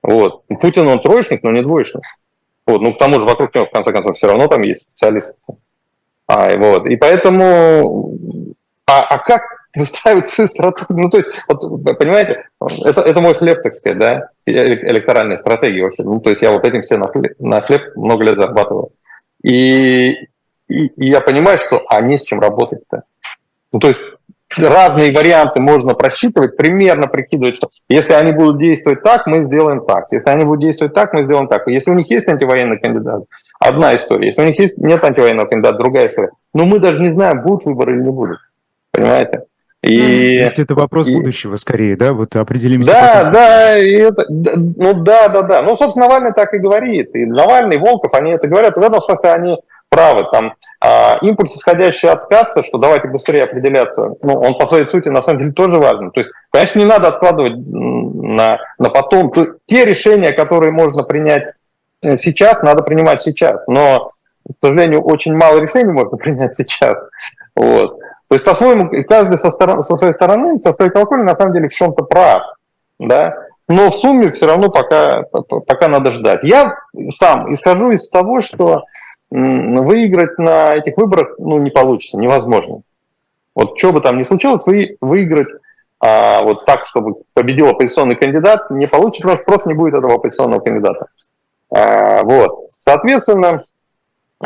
Вот. 0.03 0.43
Путин, 0.47 0.87
он 0.87 1.01
троечник, 1.01 1.41
но 1.43 1.51
не 1.51 1.63
двоечник. 1.63 2.03
Вот. 2.67 2.81
Ну, 2.81 2.93
к 2.93 2.99
тому 2.99 3.19
же 3.19 3.25
вокруг 3.25 3.53
него, 3.55 3.65
в 3.65 3.71
конце 3.71 3.91
концов, 3.91 4.15
все 4.15 4.27
равно 4.27 4.47
там 4.47 4.61
есть 4.61 4.83
специалисты. 4.83 5.33
А, 6.27 6.55
вот. 6.57 6.85
И 6.85 6.95
поэтому... 6.97 8.55
А, 8.85 8.99
а 8.99 9.17
как 9.17 9.41
выстраивать 9.77 10.27
свою 10.27 10.47
стратегию. 10.47 10.99
Ну, 10.99 11.09
то 11.09 11.17
есть, 11.17 11.29
вот, 11.47 11.61
понимаете, 11.97 12.45
это, 12.83 13.01
это 13.01 13.21
мой 13.21 13.33
хлеб, 13.33 13.61
так 13.61 13.73
сказать, 13.75 13.97
да, 13.97 14.29
электоральная 14.45 15.37
стратегия 15.37 15.83
вообще. 15.83 16.03
Ну, 16.03 16.19
то 16.19 16.29
есть 16.29 16.41
я 16.41 16.51
вот 16.51 16.67
этим 16.67 16.81
все 16.81 16.97
на 16.97 17.07
хлеб, 17.07 17.33
на 17.39 17.61
хлеб 17.61 17.95
много 17.95 18.23
лет 18.23 18.35
зарабатываю. 18.35 18.89
И, 19.43 20.11
и, 20.11 20.27
и 20.67 21.09
я 21.09 21.21
понимаю, 21.21 21.57
что 21.57 21.83
они 21.89 22.17
с 22.17 22.23
чем 22.23 22.39
работать-то. 22.39 23.03
Ну, 23.71 23.79
то 23.79 23.87
есть 23.87 24.01
разные 24.55 25.11
варианты 25.11 25.59
можно 25.59 25.95
просчитывать, 25.95 26.55
примерно 26.55 27.07
прикидывать, 27.07 27.55
что 27.55 27.69
если 27.89 28.13
они 28.13 28.31
будут 28.31 28.59
действовать 28.59 29.01
так, 29.01 29.25
мы 29.25 29.43
сделаем 29.45 29.83
так. 29.85 30.05
Если 30.11 30.29
они 30.29 30.45
будут 30.45 30.61
действовать 30.61 30.93
так, 30.93 31.13
мы 31.13 31.23
сделаем 31.23 31.47
так. 31.47 31.67
Если 31.67 31.89
у 31.89 31.95
них 31.95 32.09
есть 32.11 32.27
антивоенный 32.27 32.79
кандидат, 32.79 33.23
одна 33.59 33.95
история. 33.95 34.27
Если 34.27 34.41
у 34.41 34.45
них 34.45 34.59
есть, 34.59 34.77
нет 34.77 35.03
антивоенного 35.03 35.47
кандидата, 35.47 35.77
другая 35.77 36.07
история. 36.07 36.29
Но 36.53 36.65
мы 36.65 36.79
даже 36.79 37.01
не 37.01 37.11
знаем, 37.11 37.41
будут 37.41 37.65
выборы 37.65 37.95
или 37.95 38.03
не 38.03 38.11
будут. 38.11 38.37
Понимаете? 38.91 39.45
И... 39.83 39.97
То 39.97 40.45
есть 40.45 40.59
это 40.59 40.75
вопрос 40.75 41.09
и... 41.09 41.13
будущего 41.13 41.57
скорее, 41.57 41.97
да? 41.97 42.13
Вот 42.13 42.35
определимся. 42.37 42.91
Да, 42.91 43.13
потом. 43.17 43.33
да, 43.33 43.77
и 43.77 43.91
это, 43.91 44.25
ну 44.29 44.93
да, 44.93 45.27
да, 45.27 45.41
да. 45.41 45.61
Ну, 45.61 45.75
собственно, 45.75 46.07
Навальный 46.07 46.33
так 46.33 46.53
и 46.53 46.57
говорит. 46.57 47.13
И 47.13 47.25
Навальный, 47.25 47.75
и 47.75 47.79
Волков, 47.79 48.13
они 48.13 48.31
это 48.31 48.47
говорят. 48.47 48.77
В 48.77 48.81
этом 48.81 49.01
смысле 49.01 49.31
они 49.31 49.57
правы. 49.89 50.23
Там 50.31 50.53
а, 50.79 51.17
импульс, 51.21 51.55
исходящий 51.55 52.09
от 52.09 52.27
КАЦа, 52.27 52.63
что 52.63 52.77
давайте 52.77 53.09
быстрее 53.09 53.43
определяться, 53.43 54.13
ну, 54.21 54.33
он 54.39 54.57
по 54.57 54.67
своей 54.67 54.85
сути 54.85 55.09
на 55.09 55.21
самом 55.21 55.39
деле 55.39 55.51
тоже 55.51 55.77
важен. 55.77 56.11
То 56.11 56.21
есть, 56.21 56.31
конечно, 56.49 56.79
не 56.79 56.85
надо 56.85 57.09
откладывать 57.09 57.57
на, 57.57 58.59
на 58.79 58.89
потом. 58.89 59.31
То, 59.31 59.47
те 59.65 59.83
решения, 59.83 60.31
которые 60.31 60.71
можно 60.71 61.03
принять 61.03 61.53
сейчас, 62.01 62.61
надо 62.61 62.83
принимать 62.83 63.21
сейчас. 63.21 63.61
Но, 63.67 64.09
к 64.47 64.65
сожалению, 64.65 65.01
очень 65.01 65.35
мало 65.35 65.59
решений 65.59 65.91
можно 65.91 66.15
принять 66.17 66.55
сейчас. 66.55 66.95
Вот. 67.55 67.99
То 68.33 68.35
есть, 68.35 68.45
по-своему, 68.45 68.89
каждый 69.07 69.37
со, 69.37 69.51
стороны, 69.51 69.83
со 69.83 69.95
своей 69.95 70.13
стороны, 70.13 70.57
со 70.57 70.73
своей 70.73 70.89
колокольни, 70.89 71.21
на 71.21 71.35
самом 71.35 71.53
деле, 71.53 71.69
в 71.69 71.73
чем-то 71.75 72.03
прав. 72.03 72.41
Да? 72.97 73.31
Но 73.67 73.91
в 73.91 73.95
сумме 73.95 74.31
все 74.31 74.47
равно 74.47 74.71
пока, 74.71 75.21
пока 75.21 75.87
надо 75.87 76.11
ждать. 76.11 76.43
Я 76.43 76.75
сам 77.15 77.53
исхожу 77.53 77.91
из 77.91 78.09
того, 78.09 78.41
что 78.41 78.85
выиграть 79.29 80.39
на 80.39 80.73
этих 80.73 80.97
выборах 80.97 81.35
ну, 81.37 81.59
не 81.59 81.69
получится, 81.69 82.17
невозможно. 82.17 82.81
Вот 83.53 83.77
что 83.77 83.93
бы 83.93 84.01
там 84.01 84.17
ни 84.17 84.23
случилось, 84.23 84.65
вы, 84.65 84.97
выиграть 84.99 85.49
а, 85.99 86.41
вот 86.41 86.65
так, 86.65 86.87
чтобы 86.87 87.17
победил 87.35 87.67
оппозиционный 87.67 88.15
кандидат, 88.15 88.71
не 88.71 88.87
получится, 88.87 89.27
потому 89.27 89.37
что 89.37 89.45
просто 89.45 89.69
не 89.69 89.75
будет 89.75 89.93
этого 89.93 90.15
оппозиционного 90.15 90.59
кандидата. 90.59 91.05
А, 91.69 92.23
вот. 92.23 92.65
Соответственно, 92.79 93.61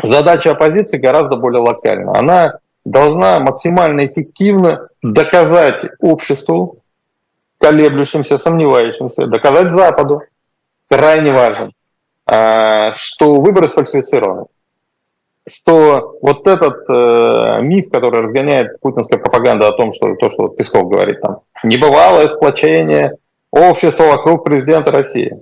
задача 0.02 0.50
оппозиции 0.50 0.98
гораздо 0.98 1.38
более 1.38 1.62
локальна. 1.62 2.12
Она 2.14 2.58
должна 2.90 3.40
максимально 3.40 4.06
эффективно 4.06 4.88
доказать 5.02 5.82
обществу, 6.00 6.82
колеблющимся, 7.58 8.38
сомневающимся, 8.38 9.26
доказать 9.26 9.72
Западу, 9.72 10.20
крайне 10.88 11.32
важно, 11.32 11.70
а, 12.26 12.92
что 12.92 13.40
выборы 13.40 13.68
сфальсифицированы 13.68 14.46
что 15.50 16.18
вот 16.20 16.46
этот 16.46 16.88
э, 16.90 17.62
миф, 17.62 17.90
который 17.90 18.22
разгоняет 18.22 18.80
путинская 18.80 19.18
пропаганда 19.18 19.68
о 19.68 19.72
том, 19.72 19.92
что 19.92 20.14
то, 20.16 20.30
что 20.30 20.48
Песков 20.48 20.88
говорит 20.88 21.20
там, 21.20 21.40
небывалое 21.62 22.28
сплочение 22.28 23.14
общества 23.50 24.04
вокруг 24.04 24.44
президента 24.44 24.92
России. 24.92 25.38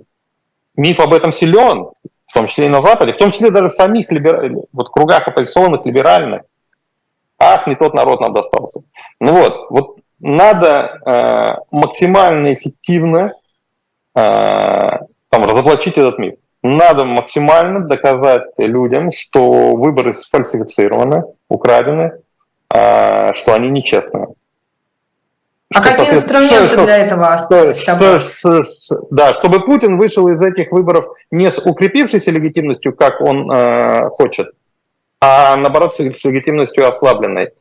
Миф 0.75 0.99
об 0.99 1.13
этом 1.13 1.31
силен, 1.31 1.89
в 2.27 2.33
том 2.33 2.47
числе 2.47 2.65
и 2.65 2.69
на 2.69 2.81
Западе, 2.81 3.13
в 3.13 3.17
том 3.17 3.31
числе 3.31 3.51
даже 3.51 3.69
в 3.69 3.73
самих 3.73 4.11
либер... 4.11 4.65
вот, 4.71 4.89
кругах 4.89 5.27
оппозиционных, 5.27 5.85
либеральных. 5.85 6.43
Ах, 7.39 7.67
не 7.67 7.75
тот 7.75 7.93
народ 7.93 8.21
нам 8.21 8.33
достался. 8.33 8.81
Ну 9.19 9.33
вот, 9.33 9.69
вот 9.69 9.97
надо 10.19 10.99
э, 11.05 11.55
максимально 11.71 12.53
эффективно 12.53 13.33
э, 14.15 14.19
там, 15.29 15.43
разоблачить 15.45 15.97
этот 15.97 16.17
миф 16.17 16.35
надо 16.63 17.05
максимально 17.05 17.87
доказать 17.87 18.51
людям, 18.57 19.11
что 19.11 19.75
выборы 19.75 20.13
сфальсифицированы, 20.13 21.23
украдены, 21.49 22.13
а, 22.69 23.33
что 23.33 23.53
они 23.53 23.69
нечестные. 23.69 24.27
А 25.73 25.83
что, 25.83 25.89
какие 25.89 26.15
инструменты 26.15 26.67
что, 26.67 26.85
для 26.85 26.97
этого 26.97 27.27
остались? 27.27 27.81
Что, 27.81 28.19
что, 28.19 28.61
да, 29.11 29.33
чтобы 29.33 29.65
Путин 29.65 29.97
вышел 29.97 30.27
из 30.29 30.41
этих 30.41 30.71
выборов 30.71 31.05
не 31.29 31.51
с 31.51 31.57
укрепившейся 31.57 32.31
легитимностью, 32.31 32.95
как 32.95 33.19
он 33.19 33.51
э, 33.51 34.09
хочет, 34.11 34.51
а 35.21 35.55
наоборот 35.55 35.95
с 35.95 35.99
легитимностью 35.99 36.87
ослабленной 36.87 37.51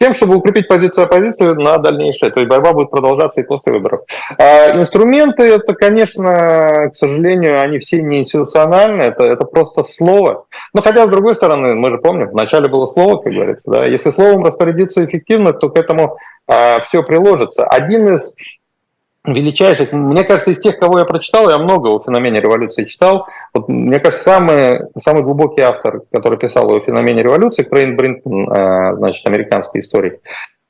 тем, 0.00 0.14
чтобы 0.14 0.36
укрепить 0.36 0.66
позицию 0.66 1.04
оппозиции 1.04 1.46
на 1.48 1.76
дальнейшее. 1.76 2.32
То 2.32 2.40
есть 2.40 2.48
борьба 2.48 2.72
будет 2.72 2.90
продолжаться 2.90 3.42
и 3.42 3.46
после 3.46 3.72
выборов. 3.72 4.00
А 4.38 4.74
инструменты, 4.74 5.42
это, 5.42 5.74
конечно, 5.74 6.88
к 6.90 6.96
сожалению, 6.96 7.60
они 7.60 7.78
все 7.78 8.02
не 8.02 8.20
институциональные, 8.20 9.08
это, 9.08 9.24
это 9.24 9.44
просто 9.44 9.82
слово. 9.82 10.46
Но 10.72 10.80
хотя, 10.80 11.06
с 11.06 11.10
другой 11.10 11.34
стороны, 11.34 11.74
мы 11.74 11.90
же 11.90 11.98
помним, 11.98 12.30
вначале 12.30 12.68
было 12.68 12.86
слово, 12.86 13.18
как 13.20 13.32
говорится. 13.32 13.70
Да? 13.70 13.84
Если 13.84 14.10
словом 14.10 14.42
распорядиться 14.42 15.04
эффективно, 15.04 15.52
то 15.52 15.68
к 15.68 15.76
этому 15.76 16.16
а, 16.48 16.80
все 16.80 17.02
приложится. 17.02 17.66
Один 17.66 18.14
из 18.14 18.34
величайших, 19.24 19.92
мне 19.92 20.24
кажется, 20.24 20.50
из 20.50 20.60
тех, 20.60 20.78
кого 20.78 20.98
я 20.98 21.04
прочитал, 21.04 21.50
я 21.50 21.58
много 21.58 21.88
о 21.88 22.00
феномене 22.00 22.40
революции 22.40 22.84
читал. 22.84 23.26
Вот, 23.52 23.68
мне 23.68 23.98
кажется, 23.98 24.24
самый, 24.24 24.80
самый 24.98 25.22
глубокий 25.22 25.60
автор, 25.60 26.02
который 26.12 26.38
писал 26.38 26.70
о 26.70 26.80
феномене 26.80 27.22
революции, 27.22 27.62
Крейн 27.62 27.96
Бринтон, 27.96 28.50
э, 28.50 28.96
значит, 28.96 29.26
американский 29.26 29.80
историк, 29.80 30.20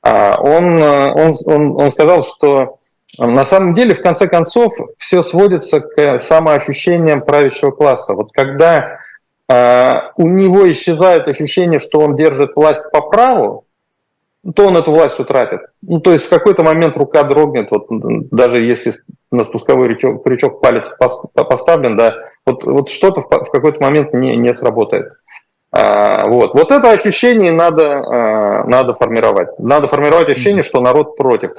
а, 0.02 0.40
он, 0.40 0.82
он, 0.82 1.34
он, 1.44 1.80
он 1.80 1.90
сказал, 1.90 2.22
что 2.22 2.78
на 3.18 3.44
самом 3.44 3.74
деле, 3.74 3.94
в 3.94 4.02
конце 4.02 4.28
концов, 4.28 4.72
все 4.96 5.22
сводится 5.22 5.80
к 5.80 6.18
самоощущениям 6.18 7.22
правящего 7.22 7.70
класса. 7.70 8.14
Вот 8.14 8.32
когда 8.32 8.98
э, 9.48 9.92
у 10.16 10.28
него 10.28 10.70
исчезает 10.70 11.26
ощущение, 11.28 11.80
что 11.80 12.00
он 12.00 12.16
держит 12.16 12.54
власть 12.54 12.82
по 12.92 13.02
праву, 13.02 13.64
то 14.54 14.66
он 14.66 14.76
эту 14.76 14.92
власть 14.92 15.20
утратит. 15.20 15.60
Ну, 15.82 16.00
то 16.00 16.12
есть 16.12 16.24
в 16.24 16.28
какой-то 16.30 16.62
момент 16.62 16.96
рука 16.96 17.24
дрогнет, 17.24 17.70
вот 17.70 17.86
даже 18.30 18.58
если 18.58 18.94
на 19.30 19.44
спусковой 19.44 19.88
крючок, 19.88 20.24
крючок 20.24 20.60
палец 20.60 20.90
поставлен, 21.34 21.96
да, 21.96 22.16
вот, 22.46 22.64
вот 22.64 22.88
что-то 22.88 23.20
в, 23.20 23.26
в 23.26 23.50
какой-то 23.50 23.82
момент 23.82 24.14
не, 24.14 24.36
не 24.36 24.54
сработает. 24.54 25.12
А, 25.72 26.26
вот. 26.26 26.54
вот 26.54 26.72
это 26.72 26.90
ощущение 26.90 27.52
надо, 27.52 27.98
а, 27.98 28.64
надо 28.64 28.94
формировать. 28.94 29.58
Надо 29.58 29.88
формировать 29.88 30.28
ощущение, 30.28 30.62
что 30.62 30.80
народ 30.80 31.16
против. 31.16 31.52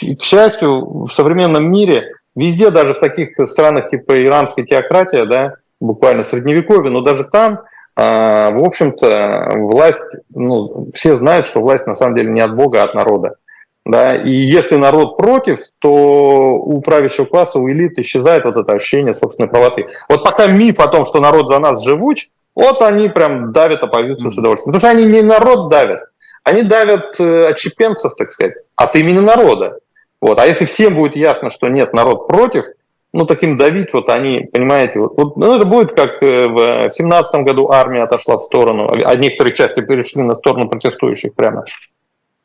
К 0.00 0.22
счастью, 0.22 1.04
в 1.04 1.10
современном 1.10 1.70
мире, 1.70 2.14
везде, 2.34 2.70
даже 2.70 2.94
в 2.94 2.98
таких 2.98 3.36
странах 3.46 3.88
типа 3.90 4.24
иранской 4.24 4.64
теократия, 4.64 5.26
да, 5.26 5.54
буквально 5.80 6.24
средневековье, 6.24 6.90
но 6.90 7.02
даже 7.02 7.24
там 7.24 7.60
в 7.94 8.64
общем-то, 8.64 9.52
власть, 9.56 10.02
ну, 10.34 10.88
все 10.94 11.16
знают, 11.16 11.46
что 11.46 11.60
власть 11.60 11.86
на 11.86 11.94
самом 11.94 12.16
деле 12.16 12.30
не 12.30 12.40
от 12.40 12.54
Бога, 12.54 12.82
а 12.82 12.84
от 12.84 12.94
народа. 12.94 13.36
Да? 13.84 14.16
И 14.16 14.30
если 14.30 14.76
народ 14.76 15.16
против, 15.16 15.58
то 15.78 16.54
у 16.54 16.80
правящего 16.80 17.24
класса, 17.24 17.58
у 17.58 17.68
элиты 17.70 18.00
исчезает 18.00 18.44
вот 18.44 18.56
это 18.56 18.72
ощущение 18.72 19.12
собственной 19.12 19.48
правоты. 19.48 19.88
Вот 20.08 20.24
пока 20.24 20.46
миф 20.46 20.78
о 20.80 20.88
том, 20.88 21.04
что 21.04 21.20
народ 21.20 21.48
за 21.48 21.58
нас 21.58 21.82
живуч, 21.84 22.28
вот 22.54 22.80
они 22.82 23.08
прям 23.08 23.52
давят 23.52 23.82
оппозицию 23.82 24.30
с 24.30 24.38
удовольствием. 24.38 24.72
Потому 24.72 24.92
что 24.92 25.00
они 25.00 25.10
не 25.10 25.22
народ 25.22 25.68
давят, 25.68 26.00
они 26.44 26.62
давят 26.62 27.18
э, 27.18 27.48
отщепенцев, 27.48 28.14
так 28.14 28.30
сказать, 28.32 28.54
от 28.76 28.94
имени 28.96 29.18
народа. 29.18 29.78
Вот. 30.20 30.38
А 30.38 30.46
если 30.46 30.64
всем 30.64 30.94
будет 30.94 31.16
ясно, 31.16 31.50
что 31.50 31.68
нет, 31.68 31.92
народ 31.92 32.26
против– 32.26 32.64
ну, 33.12 33.26
таким 33.26 33.56
давить, 33.56 33.92
вот 33.92 34.08
они, 34.08 34.48
понимаете, 34.52 34.98
вот, 34.98 35.16
вот 35.16 35.36
ну, 35.36 35.54
это 35.54 35.66
будет 35.66 35.92
как 35.92 36.22
э, 36.22 36.48
в 36.48 36.90
семнадцатом 36.92 37.44
году 37.44 37.70
армия 37.70 38.02
отошла 38.02 38.38
в 38.38 38.42
сторону, 38.42 38.90
а 38.90 39.14
некоторые 39.16 39.54
части 39.54 39.80
перешли 39.80 40.22
на 40.22 40.34
сторону 40.34 40.68
протестующих 40.68 41.34
прямо. 41.34 41.64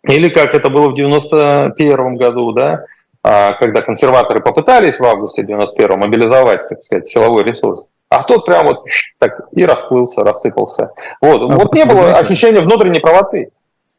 Или 0.03 0.30
как 0.30 0.53
это 0.53 0.69
было 0.69 0.89
в 0.89 0.95
91 0.95 2.15
году, 2.17 2.51
да, 2.51 2.86
а, 3.23 3.53
когда 3.53 3.82
консерваторы 3.82 4.41
попытались 4.41 4.99
в 4.99 5.06
августе 5.06 5.43
91 5.43 5.99
мобилизовать, 5.99 6.69
так 6.69 6.82
сказать, 6.82 7.10
силовой 7.10 7.43
ресурс. 7.43 7.89
А 8.10 8.23
тот 8.23 8.45
прям 8.45 8.67
вот 8.67 8.86
так 9.19 9.49
и 9.51 9.65
расплылся, 9.65 10.23
рассыпался. 10.23 10.91
Вот, 11.19 11.51
а 11.51 11.56
вот 11.56 11.73
не 11.75 11.84
было 11.84 12.13
ощущения 12.13 12.62
внутренней 12.62 13.01
правоты. 13.01 13.49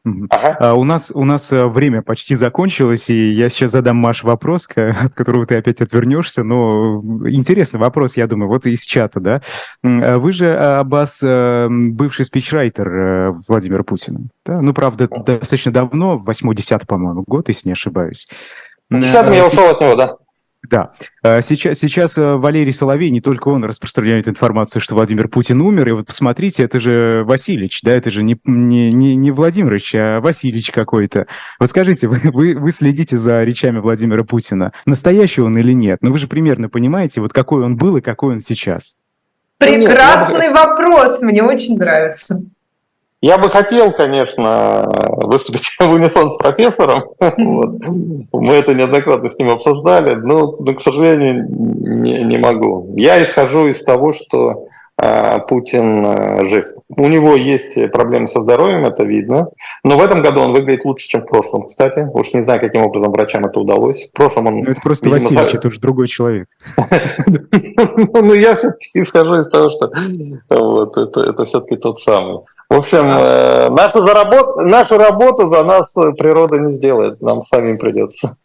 Ага. 0.04 0.56
А, 0.60 0.74
у, 0.74 0.84
нас, 0.84 1.10
у 1.14 1.24
нас 1.24 1.52
э, 1.52 1.66
время 1.66 2.02
почти 2.02 2.34
закончилось, 2.34 3.10
и 3.10 3.32
я 3.32 3.48
сейчас 3.48 3.72
задам 3.72 3.96
Маш 3.96 4.22
вопрос, 4.22 4.68
от 4.76 5.14
которого 5.14 5.46
ты 5.46 5.56
опять 5.56 5.80
отвернешься, 5.80 6.44
но 6.44 7.02
интересный 7.26 7.80
вопрос, 7.80 8.16
я 8.16 8.26
думаю, 8.26 8.48
вот 8.48 8.66
из 8.66 8.82
чата, 8.82 9.20
да. 9.20 9.42
А 9.82 10.18
вы 10.18 10.32
же, 10.32 10.56
Аббас, 10.56 11.18
э, 11.22 11.68
бывший 11.70 12.24
спичрайтер 12.24 12.88
э, 12.88 13.34
Владимира 13.48 13.82
Путина, 13.82 14.20
да? 14.46 14.60
Ну, 14.60 14.72
правда, 14.72 15.08
достаточно 15.08 15.72
давно, 15.72 16.22
8-10, 16.24 16.86
по-моему, 16.86 17.24
год, 17.26 17.48
если 17.48 17.68
не 17.68 17.72
ошибаюсь. 17.72 18.28
В 18.90 19.00
10 19.00 19.12
я 19.34 19.46
ушел 19.46 19.66
от 19.66 19.80
него, 19.80 19.94
да. 19.94 20.16
Да. 20.70 20.90
А, 21.22 21.40
сейчас, 21.40 21.78
сейчас 21.78 22.18
э, 22.18 22.34
Валерий 22.34 22.74
Соловей, 22.74 23.10
не 23.10 23.22
только 23.22 23.48
он 23.48 23.64
распространяет 23.64 24.28
информацию, 24.28 24.82
что 24.82 24.94
Владимир 24.94 25.28
Путин 25.28 25.62
умер. 25.62 25.88
И 25.88 25.92
вот 25.92 26.06
посмотрите, 26.06 26.62
это 26.62 26.78
же 26.78 27.24
Васильевич, 27.24 27.80
да, 27.82 27.92
это 27.92 28.10
же 28.10 28.22
не, 28.22 28.38
не, 28.44 28.92
не, 28.92 29.16
не 29.16 29.30
Владимирович, 29.30 29.94
а 29.94 30.20
Васильевич 30.20 30.70
какой-то. 30.70 31.26
Вот 31.58 31.70
скажите, 31.70 32.06
вы, 32.06 32.20
вы, 32.24 32.54
вы 32.54 32.70
следите 32.70 33.16
за 33.16 33.42
речами 33.44 33.78
Владимира 33.78 34.24
Путина. 34.24 34.72
Настоящий 34.84 35.40
он 35.40 35.56
или 35.56 35.72
нет? 35.72 36.00
Ну 36.02 36.12
вы 36.12 36.18
же 36.18 36.28
примерно 36.28 36.68
понимаете, 36.68 37.22
вот 37.22 37.32
какой 37.32 37.64
он 37.64 37.76
был 37.76 37.96
и 37.96 38.02
какой 38.02 38.34
он 38.34 38.40
сейчас. 38.42 38.96
Прекрасный 39.56 40.50
вопрос, 40.50 41.22
мне 41.22 41.42
очень 41.42 41.78
нравится. 41.78 42.42
Я 43.20 43.36
бы 43.38 43.50
хотел, 43.50 43.92
конечно, 43.92 44.88
выступить 45.16 45.66
в 45.80 45.90
унисон 45.90 46.30
с 46.30 46.36
профессором. 46.36 47.04
Вот. 47.20 47.70
Мы 48.32 48.54
это 48.54 48.74
неоднократно 48.74 49.28
с 49.28 49.38
ним 49.38 49.50
обсуждали, 49.50 50.14
но, 50.14 50.54
но 50.58 50.74
к 50.74 50.80
сожалению, 50.80 51.46
не, 51.48 52.22
не 52.24 52.38
могу. 52.38 52.94
Я 52.96 53.22
исхожу 53.22 53.66
из 53.66 53.82
того, 53.82 54.12
что 54.12 54.68
э, 55.02 55.38
Путин 55.48 56.06
э, 56.06 56.44
жив. 56.44 56.66
У 56.96 57.08
него 57.08 57.34
есть 57.34 57.74
проблемы 57.90 58.28
со 58.28 58.40
здоровьем, 58.40 58.84
это 58.84 59.02
видно. 59.02 59.48
Но 59.82 59.98
в 59.98 60.02
этом 60.02 60.22
году 60.22 60.42
он 60.42 60.52
выглядит 60.52 60.84
лучше, 60.84 61.08
чем 61.08 61.22
в 61.22 61.26
прошлом, 61.26 61.66
кстати. 61.66 62.08
Уж 62.12 62.32
не 62.34 62.44
знаю, 62.44 62.60
каким 62.60 62.82
образом 62.82 63.10
врачам 63.10 63.44
это 63.44 63.58
удалось. 63.58 64.08
В 64.08 64.12
прошлом 64.12 64.46
он... 64.46 64.60
Ну, 64.60 64.70
это 64.70 64.80
просто 64.80 65.06
видимо, 65.06 65.24
Васильевич, 65.24 65.54
это 65.54 65.68
уже 65.68 65.80
другой 65.80 66.06
человек. 66.06 66.48
Ну, 68.12 68.34
я 68.34 68.54
все-таки 68.54 68.90
исхожу 68.94 69.40
из 69.40 69.48
того, 69.48 69.70
что 69.70 69.90
это 70.48 71.44
все-таки 71.44 71.76
тот 71.76 72.00
самый. 72.00 72.40
В 72.70 72.74
общем, 72.74 73.06
э, 73.08 73.70
нашу, 73.70 74.06
заработ... 74.06 74.56
нашу 74.56 74.98
работу 74.98 75.48
за 75.48 75.64
нас 75.64 75.94
природа 75.94 76.58
не 76.58 76.72
сделает, 76.72 77.20
нам 77.22 77.40
самим 77.40 77.78
придется. 77.78 78.36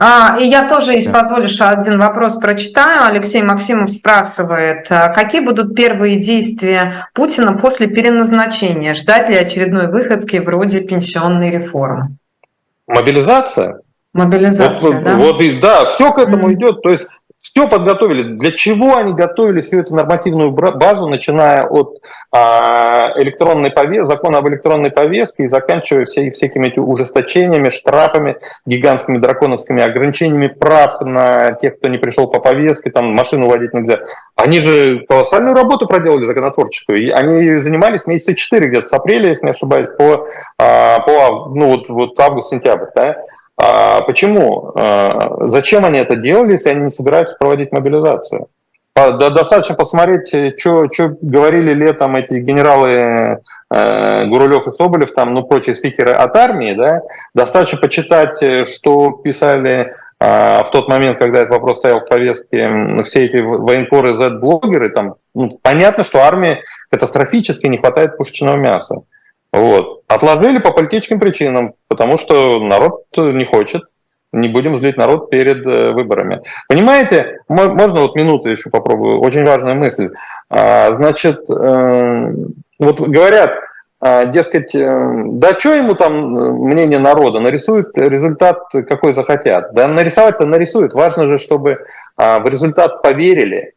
А, 0.00 0.38
и 0.40 0.46
я 0.46 0.68
тоже, 0.68 0.92
если 0.92 1.10
позволишь, 1.10 1.60
один 1.60 1.98
вопрос 1.98 2.36
прочитаю. 2.36 3.06
Алексей 3.06 3.42
Максимов 3.42 3.90
спрашивает, 3.90 4.86
а 4.90 5.08
какие 5.08 5.40
будут 5.40 5.74
первые 5.74 6.16
действия 6.16 7.08
Путина 7.12 7.58
после 7.58 7.86
переназначения? 7.86 8.94
Ждать 8.94 9.28
ли 9.28 9.36
очередной 9.36 9.88
выходки 9.88 10.36
вроде 10.36 10.80
пенсионной 10.80 11.50
реформы? 11.50 12.16
Мобилизация? 12.86 13.80
Мобилизация, 14.12 14.92
вот, 14.92 15.04
да? 15.04 15.16
Вот, 15.16 15.40
и, 15.40 15.60
да, 15.60 15.84
все 15.86 16.12
к 16.12 16.18
этому 16.18 16.50
mm. 16.50 16.54
идет. 16.54 16.82
То 16.82 16.90
есть 16.90 17.06
все 17.46 17.68
подготовили. 17.68 18.34
Для 18.36 18.50
чего 18.50 18.96
они 18.96 19.12
готовили 19.12 19.60
всю 19.60 19.78
эту 19.78 19.94
нормативную 19.94 20.50
базу, 20.50 21.06
начиная 21.06 21.62
от 21.62 21.98
а, 22.32 23.12
электронной 23.16 23.70
повестки, 23.70 24.06
закона 24.06 24.38
об 24.38 24.48
электронной 24.48 24.90
повестке 24.90 25.44
и 25.44 25.48
заканчивая 25.48 26.06
все, 26.06 26.32
всякими 26.32 26.68
эти 26.68 26.80
ужесточениями, 26.80 27.68
штрафами, 27.68 28.36
гигантскими 28.66 29.18
драконовскими 29.18 29.80
ограничениями 29.80 30.48
прав 30.48 31.00
на 31.02 31.52
тех, 31.52 31.78
кто 31.78 31.88
не 31.88 31.98
пришел 31.98 32.26
по 32.26 32.40
повестке, 32.40 32.90
там 32.90 33.12
машину 33.12 33.48
водить 33.48 33.72
нельзя. 33.72 34.00
Они 34.34 34.58
же 34.58 35.04
колоссальную 35.08 35.54
работу 35.54 35.86
проделали 35.86 36.24
законотворческую. 36.24 36.98
И 36.98 37.10
они 37.10 37.60
занимались 37.60 38.06
месяца 38.06 38.34
четыре 38.34 38.68
где-то 38.68 38.88
с 38.88 38.92
апреля, 38.92 39.28
если 39.28 39.46
не 39.46 39.52
ошибаюсь, 39.52 39.88
по, 39.96 40.26
а, 40.58 40.98
по 41.00 41.48
ну, 41.54 41.68
вот, 41.68 41.88
вот 41.88 42.18
август-сентябрь. 42.18 42.86
Да? 42.96 43.16
А 43.56 44.02
почему? 44.02 44.72
А 44.74 45.48
зачем 45.48 45.84
они 45.84 45.98
это 45.98 46.16
делали, 46.16 46.52
если 46.52 46.70
они 46.70 46.82
не 46.82 46.90
собираются 46.90 47.36
проводить 47.38 47.72
мобилизацию? 47.72 48.48
Достаточно 48.94 49.74
посмотреть, 49.74 50.58
что 50.58 50.88
говорили 51.20 51.74
летом 51.74 52.16
эти 52.16 52.32
генералы 52.32 53.42
э, 53.70 54.24
Гурулев 54.24 54.66
и 54.66 54.70
Соболев, 54.70 55.12
там, 55.12 55.34
ну, 55.34 55.42
прочие 55.42 55.74
спикеры 55.74 56.12
от 56.12 56.34
армии, 56.34 56.74
да, 56.74 57.02
достаточно 57.34 57.76
почитать, 57.76 58.38
что 58.70 59.10
писали 59.22 59.92
э, 60.18 60.64
в 60.64 60.70
тот 60.72 60.88
момент, 60.88 61.18
когда 61.18 61.40
этот 61.40 61.50
вопрос 61.50 61.76
стоял 61.76 62.00
в 62.00 62.08
повестке, 62.08 63.02
все 63.04 63.26
эти 63.26 63.36
военкоры, 63.36 64.14
Z-блогеры, 64.14 64.88
там, 64.88 65.16
ну, 65.34 65.58
понятно, 65.60 66.02
что 66.02 66.20
армии 66.20 66.62
катастрофически 66.90 67.66
не 67.66 67.76
хватает 67.76 68.16
пушечного 68.16 68.56
мяса. 68.56 69.02
Вот. 69.56 70.02
Отложили 70.06 70.58
по 70.58 70.72
политическим 70.72 71.18
причинам, 71.18 71.72
потому 71.88 72.18
что 72.18 72.60
народ 72.60 73.04
не 73.16 73.46
хочет. 73.46 73.82
Не 74.32 74.48
будем 74.48 74.76
злить 74.76 74.98
народ 74.98 75.30
перед 75.30 75.64
э, 75.64 75.92
выборами. 75.92 76.42
Понимаете, 76.68 77.38
можно 77.48 78.00
вот 78.00 78.16
минуту 78.16 78.50
еще 78.50 78.68
попробую, 78.70 79.20
очень 79.20 79.46
важная 79.46 79.74
мысль. 79.74 80.10
А, 80.50 80.94
значит, 80.94 81.48
э, 81.48 82.34
вот 82.78 83.00
говорят, 83.00 83.54
а, 83.98 84.26
дескать, 84.26 84.74
э, 84.74 85.22
да 85.26 85.54
что 85.58 85.72
ему 85.72 85.94
там 85.94 86.32
мнение 86.66 86.98
народа, 86.98 87.40
нарисуют 87.40 87.96
результат, 87.96 88.64
какой 88.70 89.14
захотят. 89.14 89.72
Да 89.72 89.88
нарисовать-то 89.88 90.44
нарисуют, 90.44 90.92
важно 90.92 91.26
же, 91.26 91.38
чтобы 91.38 91.86
а, 92.16 92.40
в 92.40 92.46
результат 92.46 93.00
поверили, 93.02 93.72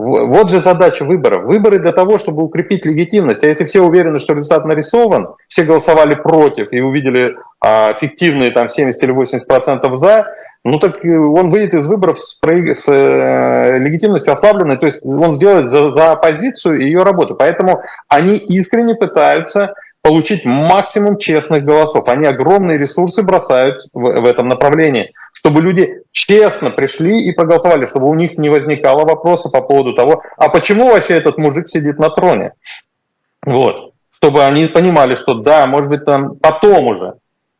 вот 0.00 0.50
же 0.50 0.60
задача 0.60 1.04
выборов. 1.04 1.44
Выборы 1.44 1.78
для 1.78 1.92
того, 1.92 2.16
чтобы 2.16 2.42
укрепить 2.42 2.86
легитимность. 2.86 3.44
А 3.44 3.46
если 3.46 3.64
все 3.64 3.82
уверены, 3.82 4.18
что 4.18 4.32
результат 4.32 4.64
нарисован, 4.64 5.34
все 5.48 5.64
голосовали 5.64 6.14
против 6.14 6.72
и 6.72 6.80
увидели 6.80 7.36
а, 7.60 7.92
фиктивные 7.94 8.50
там 8.50 8.68
70 8.68 9.02
или 9.02 9.10
80 9.10 9.46
процентов 9.46 9.98
за, 9.98 10.26
ну 10.64 10.78
так 10.78 11.04
он 11.04 11.50
выйдет 11.50 11.74
из 11.74 11.86
выборов 11.86 12.18
с, 12.18 12.38
с 12.40 12.88
э, 12.88 13.78
легитимностью 13.78 14.32
ослабленной, 14.32 14.76
то 14.76 14.86
есть 14.86 15.04
он 15.04 15.32
сделает 15.34 15.68
за, 15.68 15.92
за 15.92 16.12
оппозицию 16.12 16.80
ее 16.80 17.02
работу. 17.02 17.34
Поэтому 17.34 17.82
они 18.08 18.36
искренне 18.36 18.94
пытаются 18.94 19.74
получить 20.02 20.44
максимум 20.44 21.18
честных 21.18 21.64
голосов. 21.64 22.08
Они 22.08 22.26
огромные 22.26 22.78
ресурсы 22.78 23.22
бросают 23.22 23.82
в, 23.92 24.00
в 24.00 24.26
этом 24.26 24.48
направлении, 24.48 25.10
чтобы 25.32 25.60
люди 25.60 26.02
честно 26.12 26.70
пришли 26.70 27.28
и 27.28 27.32
проголосовали, 27.32 27.86
чтобы 27.86 28.08
у 28.08 28.14
них 28.14 28.38
не 28.38 28.48
возникало 28.48 29.04
вопроса 29.04 29.50
по 29.50 29.60
поводу 29.60 29.94
того, 29.94 30.22
а 30.36 30.48
почему 30.48 30.90
вообще 30.90 31.14
этот 31.14 31.38
мужик 31.38 31.68
сидит 31.68 31.98
на 31.98 32.10
троне. 32.10 32.52
Вот. 33.44 33.92
Чтобы 34.10 34.44
они 34.44 34.66
понимали, 34.66 35.14
что 35.14 35.34
да, 35.34 35.66
может 35.66 35.90
быть, 35.90 36.04
там 36.04 36.36
потом 36.36 36.86
уже. 36.86 37.14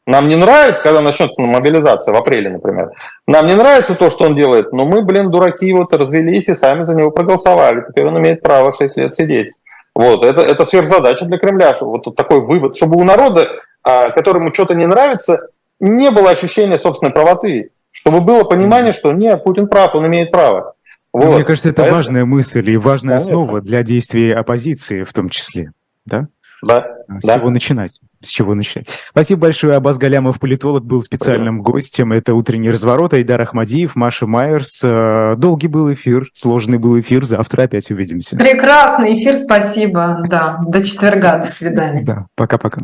Нам 0.07 0.29
не 0.29 0.35
нравится, 0.35 0.83
когда 0.83 1.03
начнется 1.03 1.41
мобилизация 1.41 2.13
в 2.13 2.17
апреле, 2.17 2.51
например. 2.51 2.91
Нам 3.27 3.47
не 3.47 3.55
нравится 3.55 3.95
то, 3.95 4.11
что 4.11 4.25
он 4.25 4.35
делает, 4.35 4.73
но 4.73 4.85
мы, 4.85 5.03
блин, 5.03 5.31
дураки, 5.31 5.73
вот 5.73 5.95
развелись 5.95 6.49
и 6.49 6.55
сами 6.55 6.83
за 6.83 6.97
него 6.97 7.11
проголосовали. 7.11 7.85
Теперь 7.89 8.07
он 8.07 8.19
имеет 8.19 8.43
право 8.43 8.73
6 8.73 8.97
лет 8.97 9.15
сидеть. 9.15 9.53
Вот, 9.95 10.25
это, 10.25 10.41
это 10.41 10.65
сверхзадача 10.65 11.27
для 11.27 11.39
Кремля, 11.39 11.77
вот 11.81 12.15
такой 12.17 12.41
вывод, 12.41 12.77
чтобы 12.77 12.99
у 13.01 13.05
народа, 13.05 13.49
а, 13.83 14.11
которому 14.11 14.53
что-то 14.55 14.75
не 14.75 14.87
нравится, 14.87 15.49
не 15.81 16.11
было 16.11 16.31
ощущения 16.31 16.79
собственной 16.79 17.13
правоты, 17.13 17.71
чтобы 17.91 18.21
было 18.21 18.45
понимание, 18.45 18.93
что 18.93 19.13
нет, 19.13 19.43
Путин 19.43 19.69
прав, 19.69 19.95
он 19.95 20.07
имеет 20.07 20.31
право. 20.31 20.75
Вот. 21.13 21.35
Мне 21.35 21.45
кажется, 21.45 21.71
это 21.71 21.83
Поэтому... 21.83 21.97
важная 21.99 22.25
мысль 22.25 22.71
и 22.71 22.77
важная 22.77 23.17
Конечно. 23.17 23.35
основа 23.35 23.61
для 23.61 23.83
действий 23.83 24.31
оппозиции 24.31 25.03
в 25.03 25.13
том 25.13 25.29
числе, 25.29 25.73
да? 26.07 26.29
Да. 26.63 26.99
С 27.21 27.27
да. 27.27 27.39
чего 27.39 27.51
начинать? 27.51 28.01
С 28.23 28.29
чего 28.29 28.55
начинать? 28.55 28.87
Спасибо 29.11 29.41
большое. 29.43 29.75
Абаз 29.77 29.97
Галямов, 29.97 30.39
политолог, 30.39 30.85
был 30.85 31.03
специальным 31.03 31.57
Спасибо. 31.57 31.73
гостем. 31.73 32.13
Это 32.13 32.35
«Утренний 32.35 32.71
разворот». 32.71 33.15
Айдар 33.15 33.41
Ахмадиев, 33.41 33.97
Маша 33.97 34.27
Майерс. 34.27 34.81
Э, 34.83 35.37
долгий 35.39 35.69
был 35.69 35.91
эфир, 35.95 36.29
сложный 36.35 36.77
был 36.77 37.01
эфир. 37.01 37.25
Завтра 37.25 37.63
опять 37.63 37.91
увидимся. 37.91 38.37
Прекрасный 38.37 39.15
эфир, 39.15 39.39
спасибо. 39.39 40.23
Да, 40.29 40.59
до 40.67 40.85
четверга, 40.85 41.39
до 41.39 41.47
свидания. 41.47 42.03
Да, 42.03 42.27
пока-пока. 42.35 42.79